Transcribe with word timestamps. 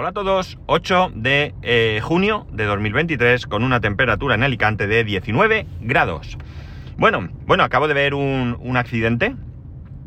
Hola 0.00 0.10
a 0.10 0.12
todos, 0.12 0.60
8 0.66 1.10
de 1.16 1.56
eh, 1.62 1.98
junio 2.00 2.46
de 2.52 2.66
2023 2.66 3.48
con 3.48 3.64
una 3.64 3.80
temperatura 3.80 4.36
en 4.36 4.44
Alicante 4.44 4.86
de 4.86 5.02
19 5.02 5.66
grados. 5.80 6.38
Bueno, 6.96 7.28
bueno, 7.48 7.64
acabo 7.64 7.88
de 7.88 7.94
ver 7.94 8.14
un, 8.14 8.76
accidente 8.76 9.34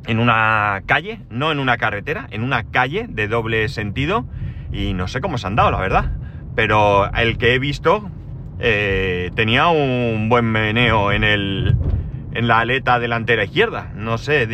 en 0.08 0.20
una 0.20 0.84
calle, 0.86 1.20
no 1.30 1.52
en 1.52 1.60
una 1.60 1.76
carretera, 1.76 2.26
en 2.32 2.44
una 2.44 2.64
calle 2.72 3.08
de 3.10 3.28
doble 3.28 3.68
sentido 3.68 4.24
y 4.72 4.94
no 4.94 5.10
sé 5.10 5.20
cómo 5.20 5.38
se 5.38 5.48
han 5.48 5.58
dado, 5.58 5.72
la 5.72 5.82
verdad. 5.82 6.14
Pero 6.56 7.14
el 7.14 7.38
que 7.38 7.54
he 7.54 7.60
visto 7.60 8.10
eh, 8.60 9.30
tenía 9.36 9.68
un 9.68 10.30
buen 10.30 10.46
meneo 10.46 11.12
en 11.12 11.26
el 11.26 11.76
en 12.34 12.48
la 12.48 12.60
aleta 12.60 12.98
delantera 12.98 13.44
izquierda. 13.44 13.92
No 13.94 14.18
sé 14.18 14.46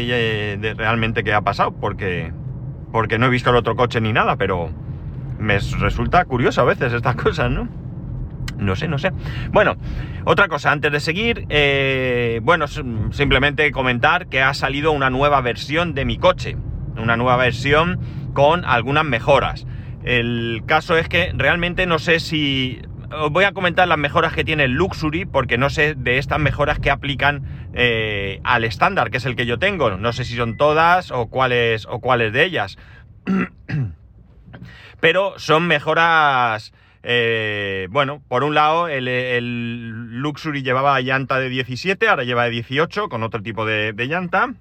realmente 0.76 1.23
qué 1.23 1.31
ha 1.31 1.41
pasado 1.41 1.73
porque 1.80 2.34
porque 2.91 3.20
no 3.20 3.27
he 3.27 3.30
visto 3.30 3.52
el 3.52 3.55
otro 3.55 3.76
coche 3.76 4.02
ni 4.02 4.13
nada, 4.13 4.35
pero 4.35 4.72
me 5.40 5.59
resulta 5.59 6.26
curioso 6.26 6.62
a 6.62 6.66
veces 6.66 6.94
estas 6.94 7.16
cosas, 7.23 7.52
¿no? 7.52 7.68
No 8.58 8.76
sé, 8.76 8.88
no 8.88 8.98
sé. 8.98 9.12
Bueno, 9.52 9.76
otra 10.26 10.48
cosa, 10.48 10.72
antes 10.72 10.91
de 10.91 11.00
seguir, 11.00 11.45
eh, 11.50 12.40
bueno, 12.44 12.66
simplemente 12.68 13.72
comentar 13.72 14.28
que 14.28 14.42
ha 14.42 14.54
salido 14.54 14.92
una 14.92 15.09
nueva 15.09 15.42
versión 15.42 15.94
de 15.94 16.05
mi 16.05 16.18
coche. 16.18 16.58
Una 16.98 17.18
nueva 17.18 17.38
versión 17.38 18.00
con 18.34 18.66
algunas 18.66 19.05
mejoras. 19.05 19.68
El 20.04 20.64
caso 20.66 20.98
es 20.98 21.08
que 21.08 21.31
realmente 21.36 21.86
no 21.86 22.00
sé 22.00 22.20
si... 22.20 22.81
Os 23.09 23.31
voy 23.31 23.45
a 23.45 23.54
comentar 23.54 23.88
las 23.88 23.98
mejoras 23.98 24.34
que 24.34 24.44
tiene 24.44 24.66
el 24.66 24.73
Luxury, 24.73 25.26
porque 25.26 25.58
no 25.58 25.70
sé 25.70 25.95
de 25.95 26.17
estas 26.17 26.40
mejoras 26.40 26.80
que 26.80 26.89
aplican 26.92 27.44
eh, 27.73 28.42
al 28.44 28.66
estándar, 28.66 29.11
que 29.11 29.17
es 29.17 29.26
el 29.26 29.36
que 29.38 29.45
yo 29.45 29.59
tengo. 29.59 29.92
No 29.92 30.11
sé 30.11 30.26
si 30.26 30.36
son 30.36 30.58
todas 30.58 31.11
o 31.11 31.28
cuáles, 31.28 31.86
o 31.86 32.00
cuáles 32.00 32.33
de 32.33 32.44
ellas. 32.44 32.78
pero 35.00 35.34
son 35.38 35.67
mejoras... 35.67 36.73
Eh, 37.09 37.88
bueno, 37.90 38.22
por 38.28 38.44
un 38.44 38.53
lado, 38.53 38.90
el, 38.90 40.20
Luxury 40.22 40.62
llevaba 40.62 41.00
llanta 41.00 41.39
de 41.39 41.48
17, 41.48 42.08
ahora 42.08 42.23
lleva 42.23 42.44
de 42.45 42.50
18, 42.50 43.08
con 43.08 43.23
otro 43.23 43.42
tipo 43.42 43.66
de, 43.66 43.94
llanta. 43.94 44.54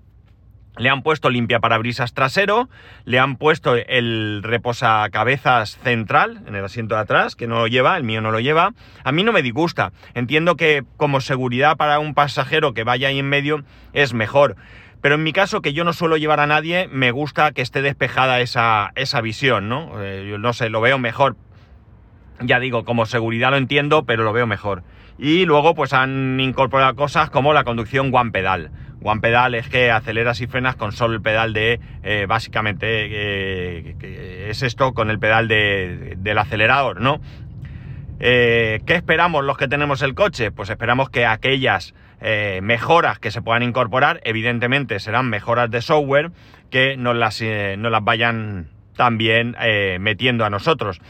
Le 0.77 0.91
han 0.91 1.03
puesto 1.03 1.31
limpia 1.31 1.59
parabrisas 1.59 2.12
trasero, 2.12 2.69
le 3.05 3.19
han 3.19 3.37
puesto 3.37 3.75
el 3.75 4.43
reposacabezas 4.45 5.78
central 5.83 6.43
en 6.47 6.55
el 6.55 6.65
asiento 6.65 6.95
de 6.95 7.00
atrás, 7.00 7.34
que 7.34 7.48
no 7.48 7.56
lo 7.56 7.67
lleva, 7.67 7.97
el 7.97 8.05
mío 8.05 8.21
no 8.21 8.31
lo 8.31 8.39
lleva. 8.39 8.75
A 9.03 9.11
mí 9.11 9.25
no 9.25 9.33
me 9.33 9.43
disgusta. 9.43 9.93
Entiendo 10.15 10.56
que 10.56 10.84
como 10.98 11.21
seguridad 11.21 11.77
para 11.77 11.98
un 11.98 12.15
pasajero 12.15 12.75
que 12.75 12.84
vaya 12.84 13.09
ahí 13.09 13.19
en 13.19 13.28
medio 13.28 13.65
es 13.95 14.12
mejor. 14.12 14.56
Pero 15.00 15.16
en 15.16 15.22
mi 15.22 15.33
caso, 15.33 15.61
que 15.61 15.72
yo 15.72 15.84
no 15.84 15.92
suelo 15.92 16.16
llevar 16.16 16.41
a 16.41 16.47
nadie, 16.47 16.89
me 16.89 17.11
gusta 17.11 17.52
que 17.52 17.62
esté 17.62 17.83
despejada 17.83 18.41
esa, 18.41 18.92
esa 18.97 19.20
visión, 19.20 19.69
¿no? 19.69 20.03
Eh, 20.03 20.27
yo 20.28 20.38
no 20.38 20.53
sé, 20.53 20.70
lo 20.70 20.80
veo 20.80 20.98
mejor. 20.98 21.36
Ya 22.41 22.61
digo, 22.61 22.84
como 22.84 23.06
seguridad 23.06 23.50
lo 23.50 23.56
entiendo, 23.56 24.05
pero 24.05 24.25
lo 24.25 24.33
veo 24.33 24.47
mejor. 24.47 24.83
Y 25.19 25.47
luego 25.47 25.75
pues 25.75 25.92
han 25.92 26.38
incorporado 26.41 26.94
cosas 26.94 27.30
como 27.30 27.53
la 27.53 27.64
conducción 27.64 28.11
one 28.14 28.30
pedal. 28.30 28.70
One 29.03 29.20
pedal 29.20 29.55
es 29.55 29.69
que 29.69 29.91
aceleras 29.91 30.41
y 30.41 30.47
frenas 30.47 30.77
con 30.77 30.92
solo 30.92 31.14
el 31.14 31.22
pedal 31.22 31.53
de, 31.53 31.81
eh, 32.03 32.27
básicamente, 32.28 32.86
eh, 32.88 34.48
es 34.50 34.62
esto 34.62 34.92
con 34.92 35.10
el 35.10 35.19
pedal 35.19 35.48
de, 35.48 36.14
del 36.19 36.38
acelerador, 36.38 37.00
¿no? 37.00 37.20
¿Qué 38.19 38.83
esperamos 38.86 39.44
los 39.44 39.58
que 39.58 39.69
tenemos 39.69 40.00
el 40.00 40.14
coche? 40.14 40.50
Pues 40.50 40.70
esperamos 40.70 41.10
que 41.10 41.27
aquellas 41.27 41.94
eh, 42.20 42.61
mejoras 42.62 43.19
que 43.19 43.31
se 43.31 43.42
puedan 43.42 43.62
incorporar, 43.62 44.20
evidentemente 44.25 44.98
serán 45.00 45.28
mejoras 45.28 45.70
de 45.70 45.83
software 45.83 46.31
que 46.71 46.97
nos 46.97 47.15
las, 47.15 47.43
eh, 47.43 47.77
las 47.78 48.03
vayan 48.03 48.69
también 48.97 49.54
eh, 49.60 49.99
metiendo 50.00 50.44
a 50.44 50.50
nosotros. 50.50 51.00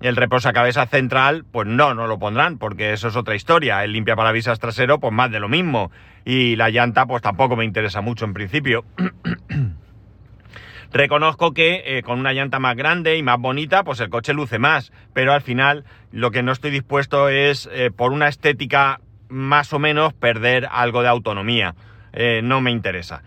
El 0.00 0.16
cabeza 0.52 0.86
central, 0.86 1.44
pues 1.50 1.66
no, 1.66 1.94
no 1.94 2.06
lo 2.06 2.18
pondrán, 2.18 2.58
porque 2.58 2.92
eso 2.92 3.08
es 3.08 3.16
otra 3.16 3.34
historia. 3.34 3.82
El 3.84 3.92
limpia 3.92 4.14
parabrisas 4.16 4.60
trasero, 4.60 5.00
pues 5.00 5.12
más 5.12 5.30
de 5.30 5.40
lo 5.40 5.48
mismo. 5.48 5.90
Y 6.24 6.56
la 6.56 6.68
llanta, 6.68 7.06
pues 7.06 7.22
tampoco 7.22 7.56
me 7.56 7.64
interesa 7.64 8.00
mucho 8.00 8.24
en 8.24 8.34
principio. 8.34 8.84
Reconozco 10.92 11.52
que 11.52 12.02
con 12.04 12.20
una 12.20 12.32
llanta 12.32 12.60
más 12.60 12.76
grande 12.76 13.16
y 13.16 13.22
más 13.22 13.40
bonita, 13.40 13.82
pues 13.82 13.98
el 14.00 14.10
coche 14.10 14.34
luce 14.34 14.58
más, 14.58 14.92
pero 15.12 15.32
al 15.32 15.40
final 15.40 15.84
lo 16.12 16.30
que 16.30 16.42
no 16.42 16.52
estoy 16.52 16.70
dispuesto 16.70 17.28
es, 17.30 17.68
por 17.96 18.12
una 18.12 18.28
estética 18.28 19.00
más 19.28 19.72
o 19.72 19.78
menos 19.78 20.12
perder 20.14 20.68
algo 20.70 21.02
de 21.02 21.08
autonomía. 21.08 21.74
Eh, 22.12 22.40
no 22.42 22.60
me 22.60 22.70
interesa. 22.70 23.22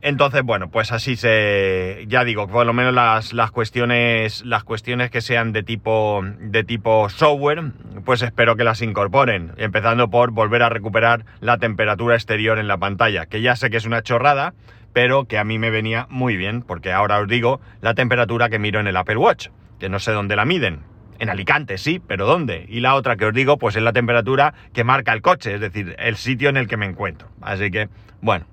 Entonces, 0.00 0.42
bueno, 0.42 0.70
pues 0.70 0.92
así 0.92 1.16
se. 1.16 2.04
Ya 2.06 2.22
digo, 2.24 2.46
por 2.46 2.64
lo 2.64 2.72
menos 2.72 2.94
las, 2.94 3.32
las, 3.32 3.50
cuestiones. 3.50 4.44
Las 4.44 4.62
cuestiones 4.62 5.10
que 5.10 5.20
sean 5.20 5.52
de 5.52 5.62
tipo. 5.62 6.22
de 6.38 6.62
tipo 6.62 7.08
software. 7.08 7.62
Pues 8.04 8.22
espero 8.22 8.56
que 8.56 8.64
las 8.64 8.80
incorporen. 8.80 9.52
Empezando 9.56 10.08
por 10.08 10.30
volver 10.30 10.62
a 10.62 10.68
recuperar 10.68 11.24
la 11.40 11.58
temperatura 11.58 12.14
exterior 12.14 12.58
en 12.58 12.68
la 12.68 12.78
pantalla. 12.78 13.26
Que 13.26 13.42
ya 13.42 13.56
sé 13.56 13.70
que 13.70 13.76
es 13.78 13.86
una 13.86 14.02
chorrada. 14.02 14.54
Pero 14.92 15.26
que 15.26 15.38
a 15.38 15.44
mí 15.44 15.58
me 15.58 15.70
venía 15.70 16.06
muy 16.10 16.36
bien. 16.36 16.62
Porque 16.62 16.92
ahora 16.92 17.18
os 17.18 17.28
digo 17.28 17.60
la 17.80 17.94
temperatura 17.94 18.48
que 18.48 18.58
miro 18.58 18.78
en 18.78 18.86
el 18.86 18.96
Apple 18.96 19.16
Watch. 19.16 19.48
Que 19.80 19.88
no 19.88 19.98
sé 19.98 20.12
dónde 20.12 20.36
la 20.36 20.44
miden. 20.44 20.80
En 21.18 21.30
Alicante, 21.30 21.78
sí, 21.78 22.00
pero 22.04 22.26
¿dónde? 22.26 22.64
Y 22.68 22.80
la 22.80 22.94
otra 22.94 23.16
que 23.16 23.26
os 23.26 23.34
digo, 23.34 23.58
pues 23.58 23.74
es 23.74 23.82
la 23.82 23.92
temperatura 23.92 24.54
que 24.72 24.84
marca 24.84 25.12
el 25.12 25.20
coche, 25.20 25.54
es 25.54 25.60
decir, 25.60 25.96
el 25.98 26.16
sitio 26.16 26.48
en 26.48 26.56
el 26.56 26.68
que 26.68 26.76
me 26.76 26.86
encuentro. 26.86 27.28
Así 27.40 27.70
que, 27.70 27.88
bueno, 28.20 28.46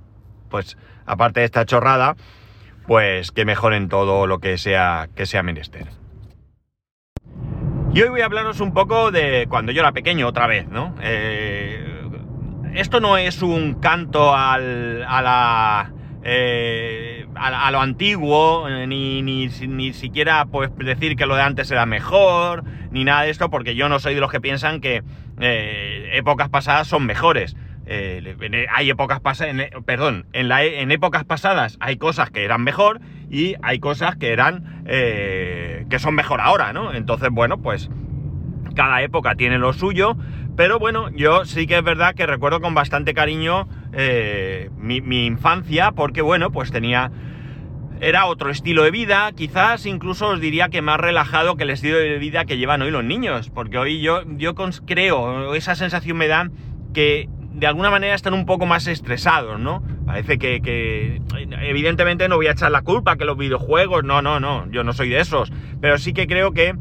pues 0.49 0.77
aparte 1.05 1.41
de 1.41 1.45
esta 1.45 1.65
chorrada, 1.65 2.15
pues 2.87 3.31
que 3.31 3.45
mejoren 3.45 3.87
todo 3.87 4.25
lo 4.25 4.39
que 4.39 4.57
sea, 4.57 5.09
que 5.15 5.25
sea 5.25 5.43
menester. 5.43 5.87
Y 7.93 8.01
hoy 8.01 8.09
voy 8.09 8.21
a 8.21 8.25
hablaros 8.25 8.59
un 8.59 8.73
poco 8.73 9.11
de 9.11 9.45
cuando 9.47 9.71
yo 9.71 9.81
era 9.81 9.91
pequeño 9.91 10.27
otra 10.27 10.47
vez, 10.47 10.67
¿no? 10.67 10.95
Eh, 11.01 12.03
esto 12.73 12.99
no 12.99 13.17
es 13.17 13.41
un 13.41 13.75
canto 13.75 14.35
al, 14.35 15.03
a 15.07 15.21
la... 15.21 15.93
Eh, 16.23 17.24
a, 17.45 17.71
lo 17.71 17.81
antiguo, 17.81 18.67
eh, 18.67 18.87
ni, 18.87 19.21
ni, 19.21 19.47
ni, 19.47 19.93
siquiera 19.93 20.45
pues 20.45 20.71
decir 20.77 21.15
que 21.15 21.25
lo 21.25 21.35
de 21.35 21.43
antes 21.43 21.69
era 21.69 21.85
mejor, 21.85 22.63
ni 22.91 23.03
nada 23.03 23.23
de 23.23 23.29
esto, 23.29 23.49
porque 23.49 23.75
yo 23.75 23.87
no 23.89 23.99
soy 23.99 24.15
de 24.15 24.21
los 24.21 24.31
que 24.31 24.41
piensan 24.41 24.81
que 24.81 25.03
eh, 25.39 26.09
épocas 26.13 26.49
pasadas 26.49 26.87
son 26.87 27.05
mejores. 27.05 27.55
Eh, 27.87 28.35
hay 28.73 28.89
épocas 28.89 29.19
pasadas, 29.19 29.55
perdón, 29.85 30.25
en, 30.33 30.47
la, 30.47 30.63
en 30.63 30.89
épocas 30.89 31.23
pasadas 31.23 31.77
hay 31.79 31.97
cosas 31.97 32.31
que 32.31 32.43
eran 32.43 32.63
mejor 32.63 32.99
y 33.29 33.55
hay 33.61 33.79
cosas 33.79 34.15
que 34.15 34.33
eran, 34.33 34.83
que 34.85 35.99
son 35.99 36.15
mejor 36.15 36.41
ahora, 36.41 36.73
¿no? 36.73 36.93
Entonces, 36.93 37.29
bueno, 37.31 37.59
pues 37.59 37.91
cada 38.75 39.03
época 39.03 39.35
tiene 39.35 39.59
lo 39.59 39.71
suyo, 39.71 40.17
pero 40.57 40.79
bueno, 40.79 41.09
yo 41.11 41.45
sí 41.45 41.67
que 41.67 41.77
es 41.77 41.83
verdad 41.83 42.15
que 42.15 42.25
recuerdo 42.25 42.59
con 42.59 42.73
bastante 42.73 43.13
cariño 43.13 43.67
mi, 44.79 45.25
infancia, 45.27 45.91
porque 45.91 46.23
bueno, 46.23 46.51
pues 46.51 46.71
tenía 46.71 47.11
era 48.01 48.25
otro 48.25 48.49
estilo 48.49 48.83
de 48.83 48.91
vida, 48.91 49.31
quizás 49.35 49.85
incluso 49.85 50.29
os 50.29 50.39
diría 50.39 50.69
que 50.69 50.81
más 50.81 50.99
relajado 50.99 51.55
que 51.55 51.63
el 51.63 51.69
estilo 51.69 51.97
de 51.97 52.17
vida 52.17 52.45
que 52.45 52.57
llevan 52.57 52.81
hoy 52.81 52.91
los 52.91 53.03
niños, 53.03 53.49
porque 53.49 53.77
hoy 53.77 54.01
yo, 54.01 54.21
yo 54.37 54.53
creo, 54.85 55.55
esa 55.55 55.75
sensación 55.75 56.17
me 56.17 56.27
da 56.27 56.49
que 56.93 57.29
de 57.55 57.67
alguna 57.67 57.89
manera 57.89 58.15
están 58.15 58.33
un 58.33 58.45
poco 58.45 58.65
más 58.65 58.85
estresados, 58.87 59.59
¿no? 59.59 59.81
Parece 60.05 60.37
que, 60.37 61.21
evidentemente 61.61 62.27
no 62.27 62.35
voy 62.35 62.47
a 62.47 62.51
echar 62.51 62.69
la 62.69 62.81
culpa 62.81 63.15
que 63.15 63.25
los 63.25 63.37
videojuegos, 63.37 64.03
no, 64.03 64.21
no, 64.21 64.39
no, 64.39 64.69
yo 64.71 64.83
no 64.83 64.91
soy 64.91 65.09
de 65.09 65.19
esos, 65.19 65.51
pero 65.79 65.97
sí 65.97 66.13
que 66.13 66.27
creo 66.27 66.51
que 66.51 66.75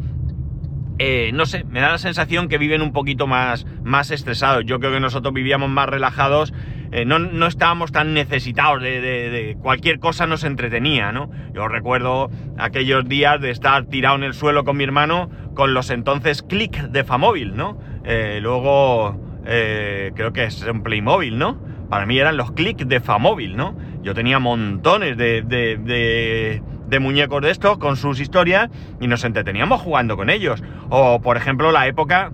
eh, 0.99 1.32
no 1.34 1.44
sé, 1.47 1.65
me 1.65 1.81
da 1.81 1.91
la 1.91 1.99
sensación 1.99 2.49
que 2.49 2.59
viven 2.59 2.81
un 2.81 2.93
poquito 2.93 3.26
más, 3.26 3.67
más 3.82 4.11
estresados. 4.11 4.64
Yo 4.64 4.79
creo 4.79 4.93
que 4.93 5.00
nosotros 5.00 5.35
vivíamos 5.35 5.69
más 5.69 5.88
relajados 5.88 6.52
eh, 6.93 7.05
no, 7.05 7.46
estábamos 7.49 7.91
tan 7.91 8.14
necesitados 8.14 8.81
de, 8.81 9.56
cualquier 9.61 9.99
cosa 9.99 10.29
nos 10.29 10.44
entretenía, 10.44 11.11
¿no? 11.11 11.29
Yo 11.52 11.67
recuerdo 11.67 12.31
aquellos 12.56 13.08
días 13.08 13.41
de 13.41 13.50
estar 13.50 13.87
tirado 13.87 14.14
en 14.14 14.23
el 14.23 14.32
suelo 14.32 14.64
con 14.64 14.76
mi 14.76 14.85
hermano 14.85 15.29
con 15.55 15.75
los 15.75 15.91
entonces 15.91 16.44
click 16.44 16.82
de 16.82 17.02
Famóvil, 17.02 17.56
¿no? 17.56 17.81
Eh, 18.05 18.38
luego 18.41 19.19
creo 19.44 20.32
que 20.32 20.44
es 20.44 20.62
un 20.62 20.85
Playmobil, 20.85 21.37
¿no? 21.37 21.58
Para 21.91 22.06
mí 22.06 22.17
eran 22.17 22.37
los 22.37 22.52
click 22.52 22.85
de 22.85 23.00
Famóvil, 23.00 23.56
¿no? 23.56 23.76
Yo 24.05 24.14
tenía 24.14 24.38
montones 24.38 25.17
de 25.17 26.62
muñecos 27.00 27.42
de 27.42 27.50
estos 27.50 27.78
con 27.78 27.96
sus 27.96 28.20
historias 28.20 28.70
y 29.00 29.06
nos 29.06 29.25
entreteníamos 29.25 29.81
jugando 29.81 30.16
con 30.16 30.31
ellos. 30.31 30.62
O, 30.88 31.20
por 31.20 31.36
ejemplo, 31.36 31.72
la 31.72 31.86
época 31.86 32.31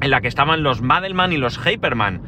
en 0.00 0.10
la 0.10 0.20
que 0.20 0.28
estaban 0.28 0.62
los 0.62 0.82
Madelman 0.82 1.32
y 1.32 1.36
los 1.36 1.58
Hyperman 1.58 2.20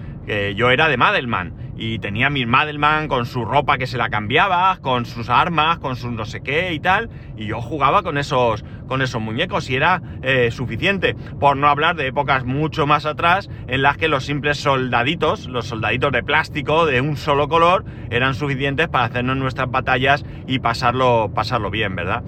yo 0.56 0.70
era 0.70 0.88
de 0.88 0.96
Madelman 0.96 1.65
y 1.76 1.98
tenía 1.98 2.30
mi 2.30 2.46
Madelman 2.46 3.08
con 3.08 3.26
su 3.26 3.44
ropa 3.44 3.78
que 3.78 3.86
se 3.86 3.98
la 3.98 4.08
cambiaba, 4.08 4.78
con 4.80 5.04
sus 5.04 5.28
armas, 5.28 5.78
con 5.78 5.96
sus 5.96 6.12
no 6.12 6.24
sé 6.24 6.40
qué 6.40 6.72
y 6.72 6.80
tal, 6.80 7.10
y 7.36 7.46
yo 7.46 7.60
jugaba 7.60 8.02
con 8.02 8.18
esos, 8.18 8.64
con 8.86 9.02
esos 9.02 9.20
muñecos 9.20 9.68
y 9.70 9.76
era 9.76 10.00
eh, 10.22 10.50
suficiente, 10.50 11.14
por 11.38 11.56
no 11.56 11.68
hablar 11.68 11.96
de 11.96 12.06
épocas 12.06 12.44
mucho 12.44 12.86
más 12.86 13.06
atrás 13.06 13.50
en 13.68 13.82
las 13.82 13.96
que 13.96 14.08
los 14.08 14.24
simples 14.24 14.58
soldaditos, 14.58 15.46
los 15.46 15.66
soldaditos 15.66 16.12
de 16.12 16.22
plástico 16.22 16.86
de 16.86 17.00
un 17.00 17.16
solo 17.16 17.48
color, 17.48 17.84
eran 18.10 18.34
suficientes 18.34 18.88
para 18.88 19.04
hacernos 19.04 19.36
nuestras 19.36 19.70
batallas 19.70 20.24
y 20.46 20.60
pasarlo, 20.60 21.30
pasarlo 21.34 21.70
bien, 21.70 21.94
¿verdad? 21.94 22.22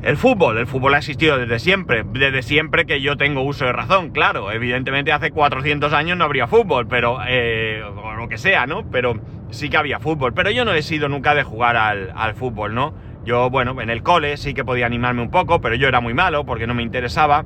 El 0.00 0.16
fútbol, 0.16 0.58
el 0.58 0.66
fútbol 0.68 0.94
ha 0.94 0.98
existido 0.98 1.38
desde 1.38 1.58
siempre, 1.58 2.04
desde 2.04 2.42
siempre 2.42 2.86
que 2.86 3.00
yo 3.00 3.16
tengo 3.16 3.42
uso 3.42 3.64
de 3.64 3.72
razón, 3.72 4.10
claro. 4.10 4.52
Evidentemente 4.52 5.12
hace 5.12 5.32
400 5.32 5.92
años 5.92 6.16
no 6.16 6.24
habría 6.24 6.46
fútbol, 6.46 6.86
pero, 6.86 7.18
eh, 7.26 7.82
o 7.82 8.14
lo 8.14 8.28
que 8.28 8.38
sea, 8.38 8.66
¿no? 8.66 8.88
Pero 8.90 9.20
sí 9.50 9.68
que 9.68 9.76
había 9.76 9.98
fútbol. 9.98 10.34
Pero 10.34 10.50
yo 10.50 10.64
no 10.64 10.72
he 10.72 10.82
sido 10.82 11.08
nunca 11.08 11.34
de 11.34 11.42
jugar 11.42 11.76
al, 11.76 12.12
al 12.14 12.34
fútbol, 12.34 12.74
¿no? 12.74 12.94
Yo, 13.24 13.50
bueno, 13.50 13.80
en 13.80 13.90
el 13.90 14.04
cole 14.04 14.36
sí 14.36 14.54
que 14.54 14.64
podía 14.64 14.86
animarme 14.86 15.20
un 15.20 15.30
poco, 15.30 15.60
pero 15.60 15.74
yo 15.74 15.88
era 15.88 16.00
muy 16.00 16.14
malo 16.14 16.46
porque 16.46 16.66
no 16.66 16.74
me 16.74 16.82
interesaba. 16.84 17.44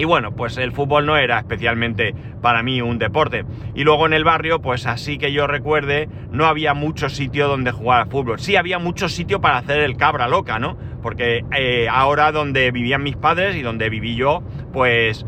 Y 0.00 0.04
bueno, 0.04 0.34
pues 0.34 0.56
el 0.56 0.72
fútbol 0.72 1.04
no 1.04 1.18
era 1.18 1.40
especialmente 1.40 2.14
para 2.40 2.62
mí 2.62 2.80
un 2.80 2.96
deporte. 2.96 3.44
Y 3.74 3.84
luego 3.84 4.06
en 4.06 4.14
el 4.14 4.24
barrio, 4.24 4.62
pues 4.62 4.86
así 4.86 5.18
que 5.18 5.30
yo 5.30 5.46
recuerde, 5.46 6.08
no 6.32 6.46
había 6.46 6.72
mucho 6.72 7.10
sitio 7.10 7.48
donde 7.48 7.70
jugar 7.70 8.00
al 8.00 8.08
fútbol. 8.08 8.40
Sí 8.40 8.56
había 8.56 8.78
mucho 8.78 9.10
sitio 9.10 9.42
para 9.42 9.58
hacer 9.58 9.80
el 9.80 9.98
cabra 9.98 10.26
loca, 10.26 10.58
¿no? 10.58 10.78
Porque 11.02 11.44
eh, 11.54 11.86
ahora 11.90 12.32
donde 12.32 12.70
vivían 12.70 13.02
mis 13.02 13.16
padres 13.16 13.56
y 13.56 13.60
donde 13.60 13.90
viví 13.90 14.16
yo, 14.16 14.42
pues 14.72 15.26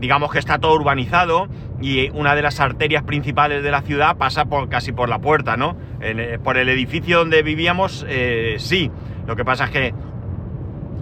digamos 0.00 0.32
que 0.32 0.40
está 0.40 0.58
todo 0.58 0.74
urbanizado 0.74 1.46
y 1.80 2.10
una 2.10 2.34
de 2.34 2.42
las 2.42 2.58
arterias 2.58 3.04
principales 3.04 3.62
de 3.62 3.70
la 3.70 3.82
ciudad 3.82 4.16
pasa 4.16 4.46
por 4.46 4.68
casi 4.68 4.90
por 4.90 5.08
la 5.08 5.20
puerta, 5.20 5.56
¿no? 5.56 5.76
Eh, 6.00 6.40
por 6.42 6.56
el 6.56 6.68
edificio 6.68 7.18
donde 7.18 7.44
vivíamos, 7.44 8.04
eh, 8.08 8.56
sí. 8.58 8.90
Lo 9.28 9.36
que 9.36 9.44
pasa 9.44 9.66
es 9.66 9.70
que 9.70 9.94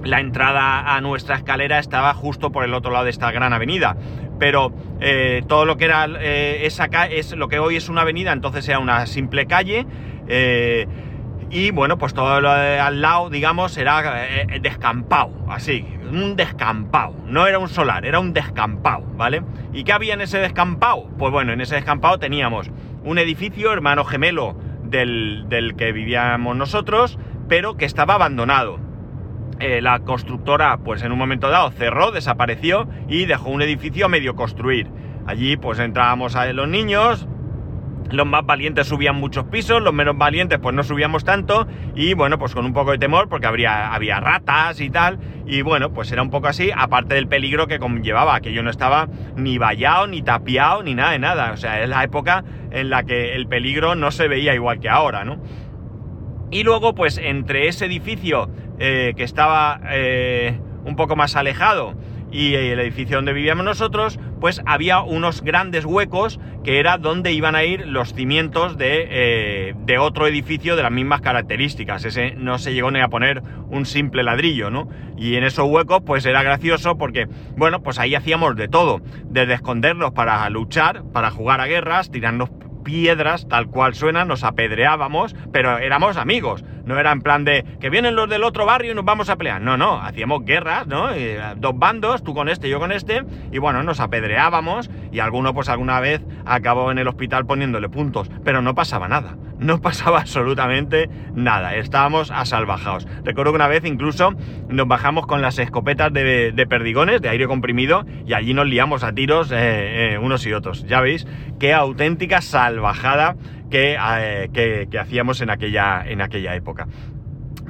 la 0.04 0.20
entrada 0.20 0.94
a 0.94 1.00
nuestra 1.00 1.36
escalera 1.36 1.78
estaba 1.78 2.14
justo 2.14 2.50
por 2.50 2.64
el 2.64 2.74
otro 2.74 2.90
lado 2.90 3.04
de 3.04 3.10
esta 3.10 3.30
gran 3.30 3.52
avenida. 3.52 3.96
Pero 4.38 4.72
eh, 5.00 5.42
todo 5.48 5.64
lo 5.64 5.76
que 5.76 5.86
era 5.86 6.06
eh, 6.20 6.60
esa 6.64 6.86
es 7.06 7.32
lo 7.32 7.48
que 7.48 7.58
hoy 7.58 7.76
es 7.76 7.88
una 7.88 8.02
avenida, 8.02 8.32
entonces 8.32 8.68
era 8.68 8.78
una 8.78 9.06
simple 9.06 9.46
calle. 9.46 9.86
Eh, 10.28 10.86
y 11.50 11.70
bueno, 11.70 11.96
pues 11.96 12.12
todo 12.12 12.40
lo 12.40 12.50
al 12.50 13.00
lado, 13.00 13.30
digamos, 13.30 13.76
era 13.78 14.26
descampado, 14.60 15.32
así, 15.48 15.86
un 16.12 16.36
descampado. 16.36 17.14
No 17.24 17.46
era 17.46 17.58
un 17.58 17.70
solar, 17.70 18.04
era 18.04 18.20
un 18.20 18.34
descampado, 18.34 19.02
¿vale? 19.16 19.42
¿Y 19.72 19.84
qué 19.84 19.92
había 19.92 20.12
en 20.12 20.20
ese 20.20 20.38
descampado? 20.38 21.08
Pues 21.18 21.32
bueno, 21.32 21.54
en 21.54 21.62
ese 21.62 21.76
descampado 21.76 22.18
teníamos 22.18 22.70
un 23.02 23.16
edificio, 23.16 23.72
hermano 23.72 24.04
gemelo 24.04 24.56
del, 24.82 25.46
del 25.48 25.74
que 25.74 25.92
vivíamos 25.92 26.54
nosotros, 26.54 27.18
pero 27.48 27.78
que 27.78 27.86
estaba 27.86 28.14
abandonado 28.14 28.78
eh, 29.60 29.80
la 29.80 30.00
constructora, 30.00 30.78
pues 30.78 31.02
en 31.02 31.12
un 31.12 31.18
momento 31.18 31.50
dado 31.50 31.70
cerró, 31.70 32.10
desapareció 32.10 32.88
y 33.08 33.26
dejó 33.26 33.50
un 33.50 33.62
edificio 33.62 34.06
a 34.06 34.08
medio 34.08 34.36
construir. 34.36 34.88
Allí, 35.26 35.56
pues 35.56 35.78
entrábamos 35.78 36.36
a 36.36 36.50
los 36.52 36.68
niños, 36.68 37.28
los 38.10 38.26
más 38.26 38.44
valientes 38.46 38.86
subían 38.86 39.16
muchos 39.16 39.44
pisos, 39.44 39.82
los 39.82 39.92
menos 39.92 40.16
valientes 40.16 40.58
pues 40.58 40.74
no 40.74 40.82
subíamos 40.82 41.24
tanto 41.24 41.66
y 41.94 42.14
bueno, 42.14 42.38
pues 42.38 42.54
con 42.54 42.64
un 42.64 42.72
poco 42.72 42.92
de 42.92 42.98
temor 42.98 43.28
porque 43.28 43.46
habría, 43.46 43.92
había 43.92 44.20
ratas 44.20 44.80
y 44.80 44.90
tal 44.90 45.18
y 45.46 45.62
bueno, 45.62 45.92
pues 45.92 46.10
era 46.12 46.22
un 46.22 46.30
poco 46.30 46.48
así, 46.48 46.70
aparte 46.74 47.14
del 47.14 47.28
peligro 47.28 47.66
que 47.66 47.78
conllevaba, 47.78 48.40
que 48.40 48.52
yo 48.52 48.62
no 48.62 48.70
estaba 48.70 49.08
ni 49.36 49.58
vallado, 49.58 50.06
ni 50.06 50.22
tapiado, 50.22 50.82
ni 50.82 50.94
nada 50.94 51.12
de 51.12 51.18
nada, 51.18 51.52
o 51.52 51.56
sea, 51.56 51.82
es 51.82 51.88
la 51.88 52.04
época 52.04 52.44
en 52.70 52.90
la 52.90 53.02
que 53.02 53.34
el 53.34 53.46
peligro 53.46 53.94
no 53.94 54.10
se 54.10 54.28
veía 54.28 54.54
igual 54.54 54.80
que 54.80 54.88
ahora, 54.88 55.24
¿no? 55.24 55.38
Y 56.50 56.62
luego, 56.62 56.94
pues 56.94 57.18
entre 57.18 57.68
ese 57.68 57.86
edificio 57.86 58.50
eh, 58.78 59.12
que 59.16 59.22
estaba 59.22 59.80
eh, 59.90 60.58
un 60.84 60.96
poco 60.96 61.16
más 61.16 61.36
alejado 61.36 61.94
y 62.30 62.54
el 62.54 62.78
edificio 62.78 63.16
donde 63.16 63.32
vivíamos 63.32 63.64
nosotros, 63.64 64.18
pues 64.40 64.60
había 64.66 65.00
unos 65.00 65.42
grandes 65.42 65.84
huecos 65.84 66.38
que 66.62 66.78
era 66.78 66.98
donde 66.98 67.32
iban 67.32 67.54
a 67.54 67.64
ir 67.64 67.86
los 67.86 68.12
cimientos 68.12 68.76
de, 68.76 69.06
eh, 69.10 69.74
de, 69.78 69.98
otro 69.98 70.26
edificio 70.26 70.76
de 70.76 70.82
las 70.82 70.92
mismas 70.92 71.20
características. 71.20 72.04
Ese 72.04 72.32
no 72.32 72.58
se 72.58 72.74
llegó 72.74 72.90
ni 72.90 73.00
a 73.00 73.08
poner 73.08 73.42
un 73.70 73.86
simple 73.86 74.22
ladrillo, 74.22 74.70
¿no? 74.70 74.88
Y 75.16 75.36
en 75.36 75.44
esos 75.44 75.66
huecos, 75.68 76.02
pues 76.04 76.26
era 76.26 76.42
gracioso 76.42 76.98
porque, 76.98 77.26
bueno, 77.56 77.82
pues 77.82 77.98
ahí 77.98 78.14
hacíamos 78.14 78.56
de 78.56 78.68
todo, 78.68 79.00
desde 79.24 79.54
escondernos 79.54 80.12
para 80.12 80.48
luchar, 80.50 81.04
para 81.12 81.30
jugar 81.30 81.60
a 81.60 81.66
guerras, 81.66 82.10
tirarnos 82.10 82.50
piedras, 82.88 83.46
tal 83.48 83.66
cual 83.66 83.94
suena, 83.94 84.24
nos 84.24 84.44
apedreábamos, 84.44 85.36
pero 85.52 85.76
éramos 85.76 86.16
amigos. 86.16 86.64
No 86.86 86.98
era 86.98 87.12
en 87.12 87.20
plan 87.20 87.44
de 87.44 87.62
que 87.80 87.90
vienen 87.90 88.16
los 88.16 88.30
del 88.30 88.44
otro 88.44 88.64
barrio 88.64 88.92
y 88.92 88.94
nos 88.94 89.04
vamos 89.04 89.28
a 89.28 89.36
pelear. 89.36 89.60
No, 89.60 89.76
no, 89.76 90.00
hacíamos 90.00 90.46
guerras, 90.46 90.86
¿no? 90.86 91.10
Eh, 91.10 91.38
dos 91.58 91.78
bandos, 91.78 92.24
tú 92.24 92.32
con 92.32 92.48
este, 92.48 92.70
yo 92.70 92.78
con 92.78 92.90
este, 92.90 93.24
y 93.52 93.58
bueno, 93.58 93.82
nos 93.82 94.00
apedreábamos 94.00 94.88
y 95.12 95.18
alguno 95.18 95.52
pues 95.52 95.68
alguna 95.68 96.00
vez 96.00 96.22
acabó 96.46 96.90
en 96.90 96.96
el 96.96 97.08
hospital 97.08 97.44
poniéndole 97.44 97.90
puntos, 97.90 98.30
pero 98.42 98.62
no 98.62 98.74
pasaba 98.74 99.06
nada, 99.06 99.36
no 99.58 99.80
pasaba 99.80 100.20
absolutamente 100.20 101.08
nada, 101.34 101.76
estábamos 101.76 102.30
asalvajados. 102.30 103.06
Recuerdo 103.24 103.52
que 103.52 103.56
una 103.56 103.68
vez 103.68 103.84
incluso 103.84 104.34
nos 104.68 104.88
bajamos 104.88 105.26
con 105.26 105.42
las 105.42 105.58
escopetas 105.58 106.12
de, 106.12 106.66
perdigones, 106.68 107.20
de 107.20 107.28
aire 107.28 107.46
comprimido, 107.46 108.04
y 108.26 108.34
allí 108.34 108.54
nos 108.54 108.66
liamos 108.66 109.04
a 109.04 109.12
tiros 109.12 109.50
eh, 109.52 110.14
eh, 110.14 110.18
unos 110.18 110.46
y 110.46 110.52
otros. 110.52 110.86
Ya 110.86 111.00
veis, 111.00 111.26
qué 111.58 111.72
auténtica 111.72 112.40
salvajada 112.40 113.36
eh, 113.70 114.48
que, 114.52 114.98
hacíamos 114.98 115.40
en 115.40 115.50
aquella, 115.50 116.02
en 116.06 116.20
aquella 116.20 116.54
época. 116.54 116.86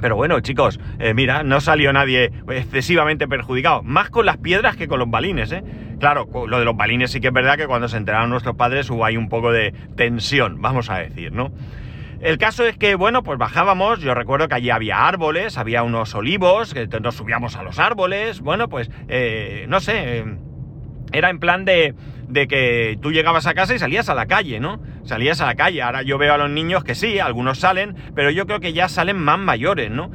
Pero 0.01 0.15
bueno, 0.15 0.39
chicos, 0.39 0.79
eh, 0.99 1.13
mira, 1.13 1.43
no 1.43 1.61
salió 1.61 1.91
nadie 1.93 2.31
excesivamente 2.49 3.27
perjudicado. 3.27 3.83
Más 3.83 4.09
con 4.09 4.25
las 4.25 4.37
piedras 4.37 4.75
que 4.75 4.87
con 4.87 4.99
los 4.99 5.09
balines, 5.09 5.51
¿eh? 5.51 5.63
Claro, 5.99 6.27
lo 6.47 6.59
de 6.59 6.65
los 6.65 6.77
balines 6.77 7.11
sí 7.11 7.19
que 7.19 7.27
es 7.27 7.33
verdad 7.33 7.57
que 7.57 7.67
cuando 7.67 7.87
se 7.89 7.97
enteraron 7.97 8.29
nuestros 8.29 8.55
padres 8.55 8.89
hubo 8.89 9.03
ahí 9.03 9.17
un 9.17 9.27
poco 9.27 9.51
de 9.51 9.73
tensión, 9.95 10.61
vamos 10.61 10.89
a 10.89 10.99
decir, 10.99 11.33
¿no? 11.33 11.51
El 12.21 12.37
caso 12.37 12.65
es 12.65 12.77
que, 12.77 12.95
bueno, 12.95 13.23
pues 13.23 13.37
bajábamos, 13.37 13.99
yo 13.99 14.13
recuerdo 14.13 14.49
que 14.49 14.55
allí 14.55 14.69
había 14.69 15.07
árboles, 15.07 15.57
había 15.57 15.83
unos 15.83 16.13
olivos, 16.15 16.73
que 16.73 16.87
nos 16.99 17.15
subíamos 17.15 17.55
a 17.55 17.63
los 17.63 17.79
árboles, 17.79 18.41
bueno, 18.41 18.67
pues, 18.67 18.91
eh, 19.07 19.65
no 19.69 19.79
sé, 19.79 20.25
era 21.13 21.29
en 21.29 21.39
plan 21.39 21.63
de, 21.63 21.95
de 22.29 22.47
que 22.47 22.97
tú 23.01 23.11
llegabas 23.11 23.47
a 23.47 23.53
casa 23.53 23.73
y 23.73 23.79
salías 23.79 24.07
a 24.09 24.15
la 24.15 24.27
calle, 24.27 24.59
¿no? 24.59 24.79
Salías 25.03 25.41
a 25.41 25.47
la 25.47 25.55
calle. 25.55 25.81
Ahora 25.81 26.03
yo 26.03 26.17
veo 26.17 26.33
a 26.33 26.37
los 26.37 26.49
niños 26.49 26.83
que 26.83 26.95
sí, 26.95 27.19
algunos 27.19 27.59
salen, 27.59 27.95
pero 28.15 28.29
yo 28.29 28.45
creo 28.45 28.59
que 28.59 28.71
ya 28.71 28.87
salen 28.87 29.17
más 29.17 29.39
mayores, 29.39 29.89
¿no? 29.91 30.11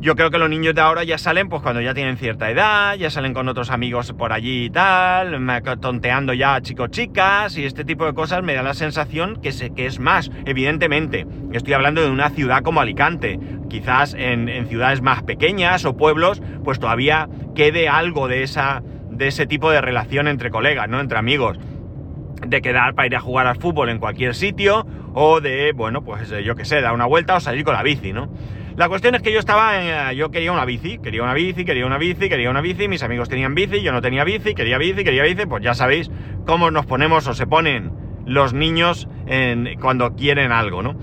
Yo 0.00 0.16
creo 0.16 0.30
que 0.30 0.38
los 0.38 0.48
niños 0.48 0.74
de 0.74 0.80
ahora 0.80 1.04
ya 1.04 1.18
salen 1.18 1.50
pues 1.50 1.60
cuando 1.60 1.82
ya 1.82 1.92
tienen 1.92 2.16
cierta 2.16 2.50
edad, 2.50 2.94
ya 2.94 3.10
salen 3.10 3.34
con 3.34 3.48
otros 3.48 3.70
amigos 3.70 4.14
por 4.14 4.32
allí 4.32 4.64
y 4.64 4.70
tal, 4.70 5.38
tonteando 5.78 6.32
ya 6.32 6.58
chicos 6.62 6.90
chicas 6.90 7.58
y 7.58 7.66
este 7.66 7.84
tipo 7.84 8.06
de 8.06 8.14
cosas 8.14 8.42
me 8.42 8.54
da 8.54 8.62
la 8.62 8.72
sensación 8.72 9.42
que, 9.42 9.50
que 9.76 9.84
es 9.84 10.00
más, 10.00 10.30
evidentemente. 10.46 11.26
Estoy 11.52 11.74
hablando 11.74 12.00
de 12.00 12.08
una 12.08 12.30
ciudad 12.30 12.62
como 12.62 12.80
Alicante. 12.80 13.38
Quizás 13.68 14.14
en, 14.14 14.48
en 14.48 14.68
ciudades 14.68 15.02
más 15.02 15.22
pequeñas 15.22 15.84
o 15.84 15.94
pueblos 15.98 16.40
pues 16.64 16.80
todavía 16.80 17.28
quede 17.54 17.90
algo 17.90 18.26
de 18.26 18.42
esa 18.42 18.82
de 19.20 19.28
ese 19.28 19.46
tipo 19.46 19.70
de 19.70 19.82
relación 19.82 20.26
entre 20.28 20.50
colegas, 20.50 20.88
¿no? 20.88 20.98
Entre 20.98 21.18
amigos. 21.18 21.58
De 22.44 22.62
quedar 22.62 22.94
para 22.94 23.06
ir 23.06 23.14
a 23.14 23.20
jugar 23.20 23.46
al 23.46 23.56
fútbol 23.56 23.90
en 23.90 23.98
cualquier 23.98 24.34
sitio 24.34 24.86
o 25.12 25.42
de, 25.42 25.72
bueno, 25.72 26.02
pues 26.02 26.30
yo 26.42 26.56
qué 26.56 26.64
sé, 26.64 26.80
dar 26.80 26.94
una 26.94 27.04
vuelta 27.04 27.36
o 27.36 27.40
salir 27.40 27.62
con 27.62 27.74
la 27.74 27.82
bici, 27.82 28.14
¿no? 28.14 28.32
La 28.76 28.88
cuestión 28.88 29.14
es 29.14 29.20
que 29.20 29.30
yo 29.30 29.38
estaba 29.38 30.10
en, 30.10 30.16
yo 30.16 30.30
quería 30.30 30.52
una 30.52 30.64
bici, 30.64 30.98
quería 30.98 31.22
una 31.22 31.34
bici, 31.34 31.66
quería 31.66 31.84
una 31.84 31.98
bici, 31.98 32.30
quería 32.30 32.48
una 32.48 32.62
bici, 32.62 32.88
mis 32.88 33.02
amigos 33.02 33.28
tenían 33.28 33.54
bici, 33.54 33.82
yo 33.82 33.92
no 33.92 34.00
tenía 34.00 34.24
bici, 34.24 34.54
quería 34.54 34.78
bici, 34.78 35.04
quería 35.04 35.24
bici, 35.24 35.44
pues 35.44 35.62
ya 35.62 35.74
sabéis 35.74 36.10
cómo 36.46 36.70
nos 36.70 36.86
ponemos 36.86 37.26
o 37.26 37.34
se 37.34 37.46
ponen 37.46 37.92
los 38.24 38.54
niños 38.54 39.06
en, 39.26 39.78
cuando 39.80 40.14
quieren 40.16 40.50
algo, 40.50 40.82
¿no? 40.82 40.96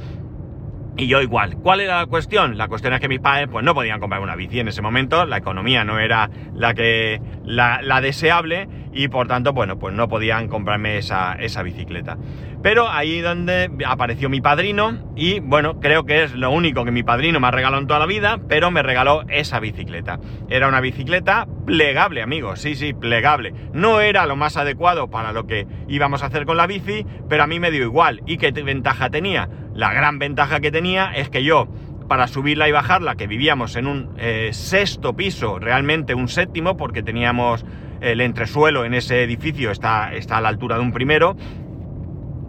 Y 1.00 1.06
yo 1.06 1.22
igual. 1.22 1.58
¿Cuál 1.58 1.82
era 1.82 2.00
la 2.00 2.06
cuestión? 2.08 2.58
La 2.58 2.68
cuestión 2.68 2.92
es 2.94 3.00
que 3.00 3.08
mis 3.08 3.20
padres 3.20 3.48
pues 3.52 3.64
no 3.64 3.76
podían 3.76 4.00
comprar 4.00 4.20
una 4.20 4.36
bici 4.36 4.60
en 4.60 4.68
ese 4.68 4.82
momento, 4.82 5.28
la 5.28 5.38
economía 5.38 5.84
no 5.84 6.00
era 6.00 6.30
la 6.56 6.74
que 6.74 7.22
la, 7.46 8.02
deseable 8.02 8.68
y 8.94 9.08
por 9.08 9.28
tanto, 9.28 9.54
bueno, 9.54 9.78
pues 9.78 9.94
no 9.94 10.08
podían 10.08 10.48
comprarme 10.48 10.98
esa, 10.98 11.34
esa 11.34 11.62
bicicleta. 11.62 12.18
Pero 12.64 12.90
ahí 12.90 13.22
donde 13.22 13.70
apareció 13.86 14.30
mi 14.30 14.42
padrino 14.42 15.14
y 15.16 15.40
bueno, 15.40 15.80
creo 15.80 16.06
que 16.06 16.24
es 16.24 16.34
lo 16.34 16.52
único 16.52 16.84
que 16.86 16.92
mi 16.92 17.04
padrino 17.04 17.40
me 17.40 17.48
ha 17.48 17.52
regalado 17.52 17.82
en 17.82 17.88
toda 17.88 18.00
la 18.00 18.06
vida, 18.06 18.40
pero 18.48 18.72
me 18.72 18.84
regaló 18.84 19.24
esa 19.30 19.60
bicicleta. 19.60 20.20
Era 20.50 20.68
una 20.68 20.82
bicicleta 20.82 21.48
plegable, 21.66 22.22
amigos, 22.22 22.60
sí, 22.60 22.76
sí, 22.76 22.94
plegable. 22.94 23.54
No 23.74 24.02
era 24.02 24.26
lo 24.26 24.36
más 24.36 24.58
adecuado 24.58 25.10
para 25.10 25.32
lo 25.32 25.46
que 25.46 25.68
íbamos 25.88 26.24
a 26.24 26.28
hacer 26.28 26.46
con 26.46 26.58
la 26.58 26.68
bici, 26.68 27.06
pero 27.30 27.44
a 27.44 27.48
mí 27.48 27.60
me 27.60 27.72
dio 27.72 27.84
igual. 27.84 28.22
¿Y 28.26 28.38
qué 28.38 28.52
ventaja 28.52 29.10
tenía? 29.10 29.50
La 29.74 29.94
gran 29.94 30.18
ventaja 30.18 30.60
que 30.60 30.72
tenía 30.72 31.12
es 31.16 31.30
que 31.30 31.44
yo, 31.44 31.68
para 32.08 32.28
subirla 32.28 32.68
y 32.68 32.72
bajarla, 32.72 33.16
que 33.16 33.28
vivíamos 33.28 33.76
en 33.76 33.86
un 33.86 34.16
eh, 34.18 34.50
sexto 34.54 35.16
piso, 35.16 35.60
realmente 35.60 36.16
un 36.16 36.28
séptimo, 36.28 36.76
porque 36.76 37.04
teníamos 37.04 37.66
el 38.02 38.22
entresuelo 38.22 38.86
en 38.86 38.94
ese 38.94 39.24
edificio, 39.24 39.72
está, 39.72 40.14
está 40.14 40.38
a 40.38 40.42
la 40.42 40.50
altura 40.50 40.76
de 40.76 40.82
un 40.82 40.94
primero, 40.94 41.36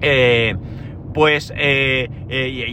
eh, 0.01 0.55
pues 1.15 1.53
eh, 1.57 2.09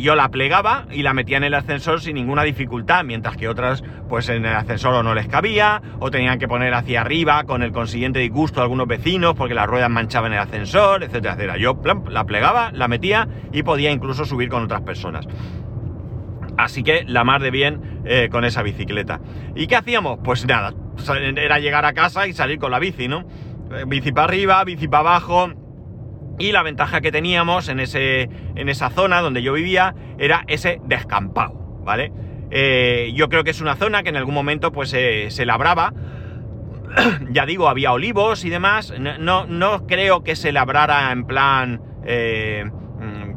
yo 0.01 0.15
la 0.15 0.29
plegaba 0.29 0.85
y 0.91 1.01
la 1.01 1.13
metía 1.13 1.37
en 1.37 1.45
el 1.45 1.53
ascensor 1.53 2.01
sin 2.01 2.15
ninguna 2.15 2.43
dificultad, 2.43 3.03
mientras 3.03 3.37
que 3.37 3.47
otras, 3.47 3.83
pues 4.07 4.29
en 4.29 4.45
el 4.45 4.53
ascensor 4.53 5.03
no 5.03 5.15
les 5.15 5.27
cabía, 5.27 5.81
o 5.99 6.11
tenían 6.11 6.37
que 6.37 6.47
poner 6.47 6.73
hacia 6.73 7.01
arriba 7.01 7.43
con 7.45 7.63
el 7.63 7.71
consiguiente 7.71 8.19
disgusto 8.19 8.59
a 8.59 8.63
algunos 8.63 8.87
vecinos 8.87 9.33
porque 9.35 9.55
las 9.55 9.67
ruedas 9.67 9.89
manchaban 9.89 10.33
el 10.33 10.39
ascensor, 10.39 11.03
etcétera, 11.03 11.33
etcétera. 11.33 11.57
Yo 11.57 11.79
la 12.09 12.25
plegaba, 12.25 12.71
la 12.71 12.87
metía 12.87 13.27
y 13.51 13.63
podía 13.63 13.91
incluso 13.91 14.25
subir 14.25 14.49
con 14.49 14.63
otras 14.63 14.81
personas. 14.81 15.27
Así 16.57 16.83
que 16.83 17.03
la 17.05 17.23
mar 17.23 17.41
de 17.41 17.51
bien 17.51 18.01
eh, 18.05 18.29
con 18.31 18.45
esa 18.45 18.61
bicicleta. 18.63 19.19
¿Y 19.55 19.67
qué 19.67 19.75
hacíamos? 19.75 20.19
Pues 20.23 20.45
nada, 20.45 20.73
era 21.35 21.59
llegar 21.59 21.85
a 21.85 21.93
casa 21.93 22.27
y 22.27 22.33
salir 22.33 22.59
con 22.59 22.71
la 22.71 22.79
bici, 22.79 23.07
¿no? 23.07 23.25
Eh, 23.71 23.83
bici 23.87 24.11
para 24.11 24.27
arriba, 24.27 24.63
bici 24.63 24.87
para 24.87 25.01
abajo. 25.01 25.64
Y 26.37 26.51
la 26.51 26.63
ventaja 26.63 27.01
que 27.01 27.11
teníamos 27.11 27.69
en, 27.69 27.79
ese, 27.79 28.29
en 28.55 28.69
esa 28.69 28.89
zona 28.89 29.21
donde 29.21 29.41
yo 29.41 29.53
vivía 29.53 29.95
era 30.17 30.43
ese 30.47 30.81
descampado, 30.85 31.53
¿vale? 31.83 32.11
Eh, 32.51 33.11
yo 33.15 33.29
creo 33.29 33.43
que 33.43 33.51
es 33.51 33.61
una 33.61 33.75
zona 33.75 34.03
que 34.03 34.09
en 34.09 34.17
algún 34.17 34.33
momento 34.33 34.71
pues 34.71 34.89
se 34.89 35.45
labraba. 35.45 35.93
ya 37.31 37.45
digo, 37.45 37.69
había 37.69 37.91
olivos 37.93 38.43
y 38.45 38.49
demás. 38.49 38.93
No, 38.99 39.45
no, 39.45 39.87
creo 39.87 40.23
que 40.23 40.35
se 40.35 40.51
labrara 40.51 41.11
en 41.11 41.25
plan 41.25 41.81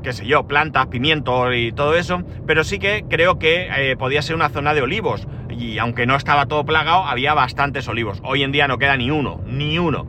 qué 0.03 0.13
sé 0.13 0.27
yo, 0.27 0.47
plantas, 0.47 0.87
pimientos 0.87 1.55
y 1.55 1.73
todo 1.73 1.95
eso, 1.95 2.23
pero 2.47 2.65
sí 2.65 2.79
que 2.79 3.05
creo 3.09 3.39
que 3.39 3.69
eh, 3.77 3.97
podía 3.97 4.23
ser 4.23 4.37
una 4.37 4.49
zona 4.49 4.75
de 4.75 4.83
olivos. 4.83 5.27
Y 5.51 5.79
aunque 5.79 6.07
no 6.07 6.17
estaba 6.17 6.47
todo 6.47 6.65
plagado, 6.65 7.05
había 7.05 7.35
bastantes 7.35 7.89
olivos. 7.89 8.21
Hoy 8.25 8.43
en 8.43 8.53
día 8.53 8.69
no 8.69 8.79
queda 8.79 8.97
ni 8.97 9.11
uno, 9.11 9.41
ni 9.47 9.79
uno. 9.79 10.07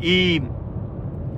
Y, 0.00 0.42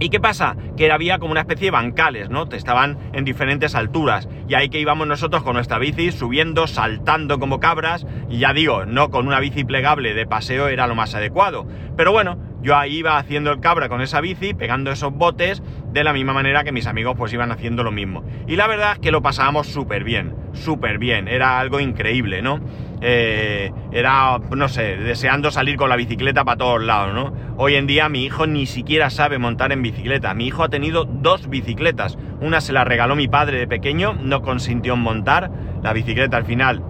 ¿Y 0.02 0.08
qué 0.08 0.18
pasa? 0.18 0.56
Que 0.78 0.90
había 0.90 1.18
como 1.18 1.32
una 1.32 1.42
especie 1.42 1.66
de 1.66 1.72
bancales, 1.72 2.30
¿no? 2.30 2.48
Estaban 2.50 2.98
en 3.12 3.26
diferentes 3.26 3.74
alturas. 3.74 4.30
Y 4.48 4.54
ahí 4.54 4.70
que 4.70 4.80
íbamos 4.80 5.06
nosotros 5.06 5.42
con 5.42 5.52
nuestra 5.52 5.78
bici, 5.78 6.10
subiendo, 6.10 6.66
saltando 6.66 7.38
como 7.38 7.60
cabras. 7.60 8.06
Y 8.30 8.38
ya 8.38 8.54
digo, 8.54 8.86
no 8.86 9.10
con 9.10 9.26
una 9.26 9.40
bici 9.40 9.62
plegable 9.62 10.14
de 10.14 10.26
paseo 10.26 10.68
era 10.68 10.86
lo 10.86 10.94
más 10.94 11.14
adecuado. 11.14 11.66
Pero 11.98 12.12
bueno, 12.12 12.38
yo 12.62 12.76
ahí 12.76 12.98
iba 12.98 13.16
haciendo 13.16 13.50
el 13.50 13.60
cabra 13.60 13.88
con 13.88 14.00
esa 14.00 14.20
bici, 14.20 14.54
pegando 14.54 14.90
esos 14.90 15.12
botes, 15.12 15.62
de 15.92 16.04
la 16.04 16.12
misma 16.12 16.32
manera 16.32 16.62
que 16.64 16.72
mis 16.72 16.86
amigos 16.86 17.14
pues 17.16 17.32
iban 17.32 17.50
haciendo 17.50 17.82
lo 17.82 17.90
mismo. 17.90 18.24
Y 18.46 18.56
la 18.56 18.66
verdad 18.66 18.92
es 18.94 18.98
que 18.98 19.10
lo 19.10 19.22
pasábamos 19.22 19.66
súper 19.66 20.04
bien, 20.04 20.34
súper 20.52 20.98
bien, 20.98 21.28
era 21.28 21.58
algo 21.58 21.80
increíble, 21.80 22.42
¿no? 22.42 22.60
Eh, 23.02 23.72
era, 23.92 24.38
no 24.38 24.68
sé, 24.68 24.96
deseando 24.98 25.50
salir 25.50 25.76
con 25.76 25.88
la 25.88 25.96
bicicleta 25.96 26.44
para 26.44 26.58
todos 26.58 26.82
lados, 26.82 27.14
¿no? 27.14 27.32
Hoy 27.56 27.76
en 27.76 27.86
día 27.86 28.08
mi 28.10 28.24
hijo 28.24 28.46
ni 28.46 28.66
siquiera 28.66 29.08
sabe 29.08 29.38
montar 29.38 29.72
en 29.72 29.82
bicicleta. 29.82 30.34
Mi 30.34 30.46
hijo 30.46 30.62
ha 30.62 30.68
tenido 30.68 31.04
dos 31.04 31.48
bicicletas. 31.48 32.18
Una 32.40 32.60
se 32.60 32.74
la 32.74 32.84
regaló 32.84 33.16
mi 33.16 33.26
padre 33.26 33.58
de 33.58 33.66
pequeño, 33.66 34.14
no 34.14 34.42
consintió 34.42 34.94
en 34.94 35.00
montar. 35.00 35.50
La 35.82 35.94
bicicleta 35.94 36.36
al 36.36 36.44
final 36.44 36.82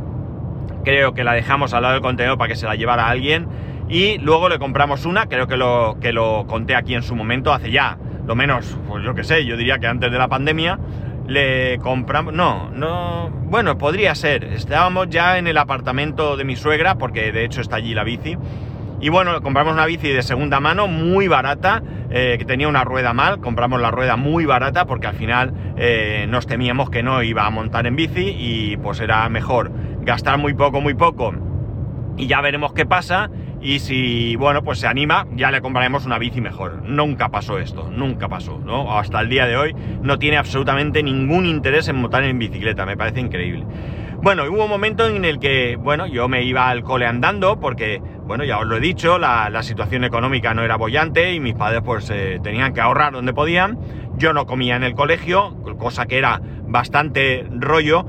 creo 0.85 1.15
que 1.15 1.25
la 1.25 1.35
dejamos 1.35 1.75
al 1.75 1.83
lado 1.83 1.95
del 1.95 2.03
contenedor 2.03 2.39
para 2.39 2.49
que 2.49 2.57
se 2.57 2.67
la 2.67 2.75
llevara 2.75 3.09
alguien 3.09 3.47
y 3.91 4.19
luego 4.19 4.49
le 4.49 4.59
compramos 4.61 5.05
una, 5.05 5.27
creo 5.27 5.49
que 5.49 5.57
lo, 5.57 5.99
que 6.01 6.13
lo 6.13 6.47
conté 6.47 6.77
aquí 6.77 6.95
en 6.95 7.03
su 7.03 7.17
momento, 7.17 7.53
hace 7.53 7.73
ya, 7.73 7.99
lo 8.25 8.37
menos, 8.37 8.79
pues 8.87 9.05
yo 9.05 9.15
qué 9.15 9.25
sé, 9.25 9.45
yo 9.45 9.57
diría 9.57 9.79
que 9.79 9.89
antes 9.89 10.13
de 10.13 10.17
la 10.19 10.29
pandemia, 10.29 10.79
le 11.27 11.79
compramos, 11.79 12.33
no, 12.33 12.71
no, 12.71 13.31
bueno, 13.31 13.79
podría 13.79 14.15
ser, 14.15 14.45
estábamos 14.45 15.09
ya 15.11 15.39
en 15.39 15.49
el 15.49 15.59
apartamento 15.59 16.37
de 16.37 16.45
mi 16.45 16.55
suegra, 16.55 16.97
porque 16.99 17.33
de 17.33 17.45
hecho 17.45 17.61
está 17.61 17.77
allí 17.77 17.93
la 17.93 18.05
bici, 18.05 18.37
y 19.01 19.09
bueno, 19.09 19.41
compramos 19.43 19.73
una 19.73 19.87
bici 19.87 20.09
de 20.09 20.23
segunda 20.23 20.61
mano 20.61 20.87
muy 20.87 21.27
barata, 21.27 21.83
eh, 22.11 22.37
que 22.39 22.45
tenía 22.45 22.69
una 22.69 22.85
rueda 22.85 23.13
mal, 23.13 23.41
compramos 23.41 23.81
la 23.81 23.91
rueda 23.91 24.17
muy 24.17 24.45
barata 24.45 24.85
porque 24.85 25.07
al 25.07 25.15
final 25.15 25.55
eh, 25.77 26.27
nos 26.29 26.47
temíamos 26.47 26.91
que 26.91 27.03
no 27.03 27.23
iba 27.23 27.47
a 27.47 27.51
montar 27.51 27.87
en 27.87 27.97
bici 27.97 28.37
y 28.39 28.77
pues 28.77 29.01
era 29.01 29.29
mejor 29.31 29.73
gastar 30.03 30.37
muy 30.39 30.55
poco, 30.55 30.81
muy 30.81 30.95
poco 30.95 31.33
y 32.21 32.27
ya 32.27 32.41
veremos 32.43 32.73
qué 32.75 32.85
pasa 32.85 33.31
y 33.63 33.79
si, 33.81 34.37
bueno, 34.37 34.63
pues 34.63 34.79
se 34.79 34.87
anima, 34.87 35.27
ya 35.35 35.51
le 35.51 35.61
compraremos 35.61 36.07
una 36.07 36.19
bici 36.19 36.41
mejor. 36.41 36.83
Nunca 36.85 37.29
pasó 37.29 37.59
esto, 37.59 37.91
nunca 37.91 38.29
pasó, 38.29 38.59
¿no? 38.59 38.99
Hasta 38.99 39.21
el 39.21 39.29
día 39.29 39.47
de 39.47 39.57
hoy 39.57 39.75
no 40.03 40.19
tiene 40.19 40.39
absolutamente 40.39 41.03
ningún 41.03 41.47
interés 41.47 41.89
en 41.89 41.97
montar 41.97 42.25
en 42.25 42.39
bicicleta, 42.39 42.87
me 42.87 42.97
parece 42.97 43.21
increíble. 43.21 43.67
Bueno, 44.23 44.45
hubo 44.51 44.65
un 44.65 44.71
momento 44.71 45.07
en 45.07 45.25
el 45.25 45.39
que, 45.39 45.77
bueno, 45.77 46.07
yo 46.07 46.29
me 46.29 46.43
iba 46.43 46.69
al 46.69 46.83
cole 46.83 47.07
andando 47.07 47.59
porque, 47.59 48.03
bueno, 48.25 48.45
ya 48.45 48.59
os 48.59 48.67
lo 48.67 48.77
he 48.77 48.81
dicho, 48.81 49.19
la, 49.19 49.63
situación 49.63 50.05
económica 50.05 50.53
no 50.53 50.63
era 50.63 50.77
bollante 50.77 51.33
y 51.33 51.41
mis 51.41 51.55
padres 51.55 51.81
pues 51.83 52.11
eh, 52.11 52.39
tenían 52.43 52.75
que 52.75 52.83
ahorrar 52.83 53.15
donde 53.15 53.33
podían. 53.33 53.79
Yo 54.17 54.35
no 54.35 54.45
comía 54.45 54.77
en 54.77 54.85
el 54.85 54.95
colegio, 54.95 55.57
cosa 55.79 56.05
que 56.05 56.19
era 56.19 56.41
bastante 56.67 57.47
rollo, 57.51 58.05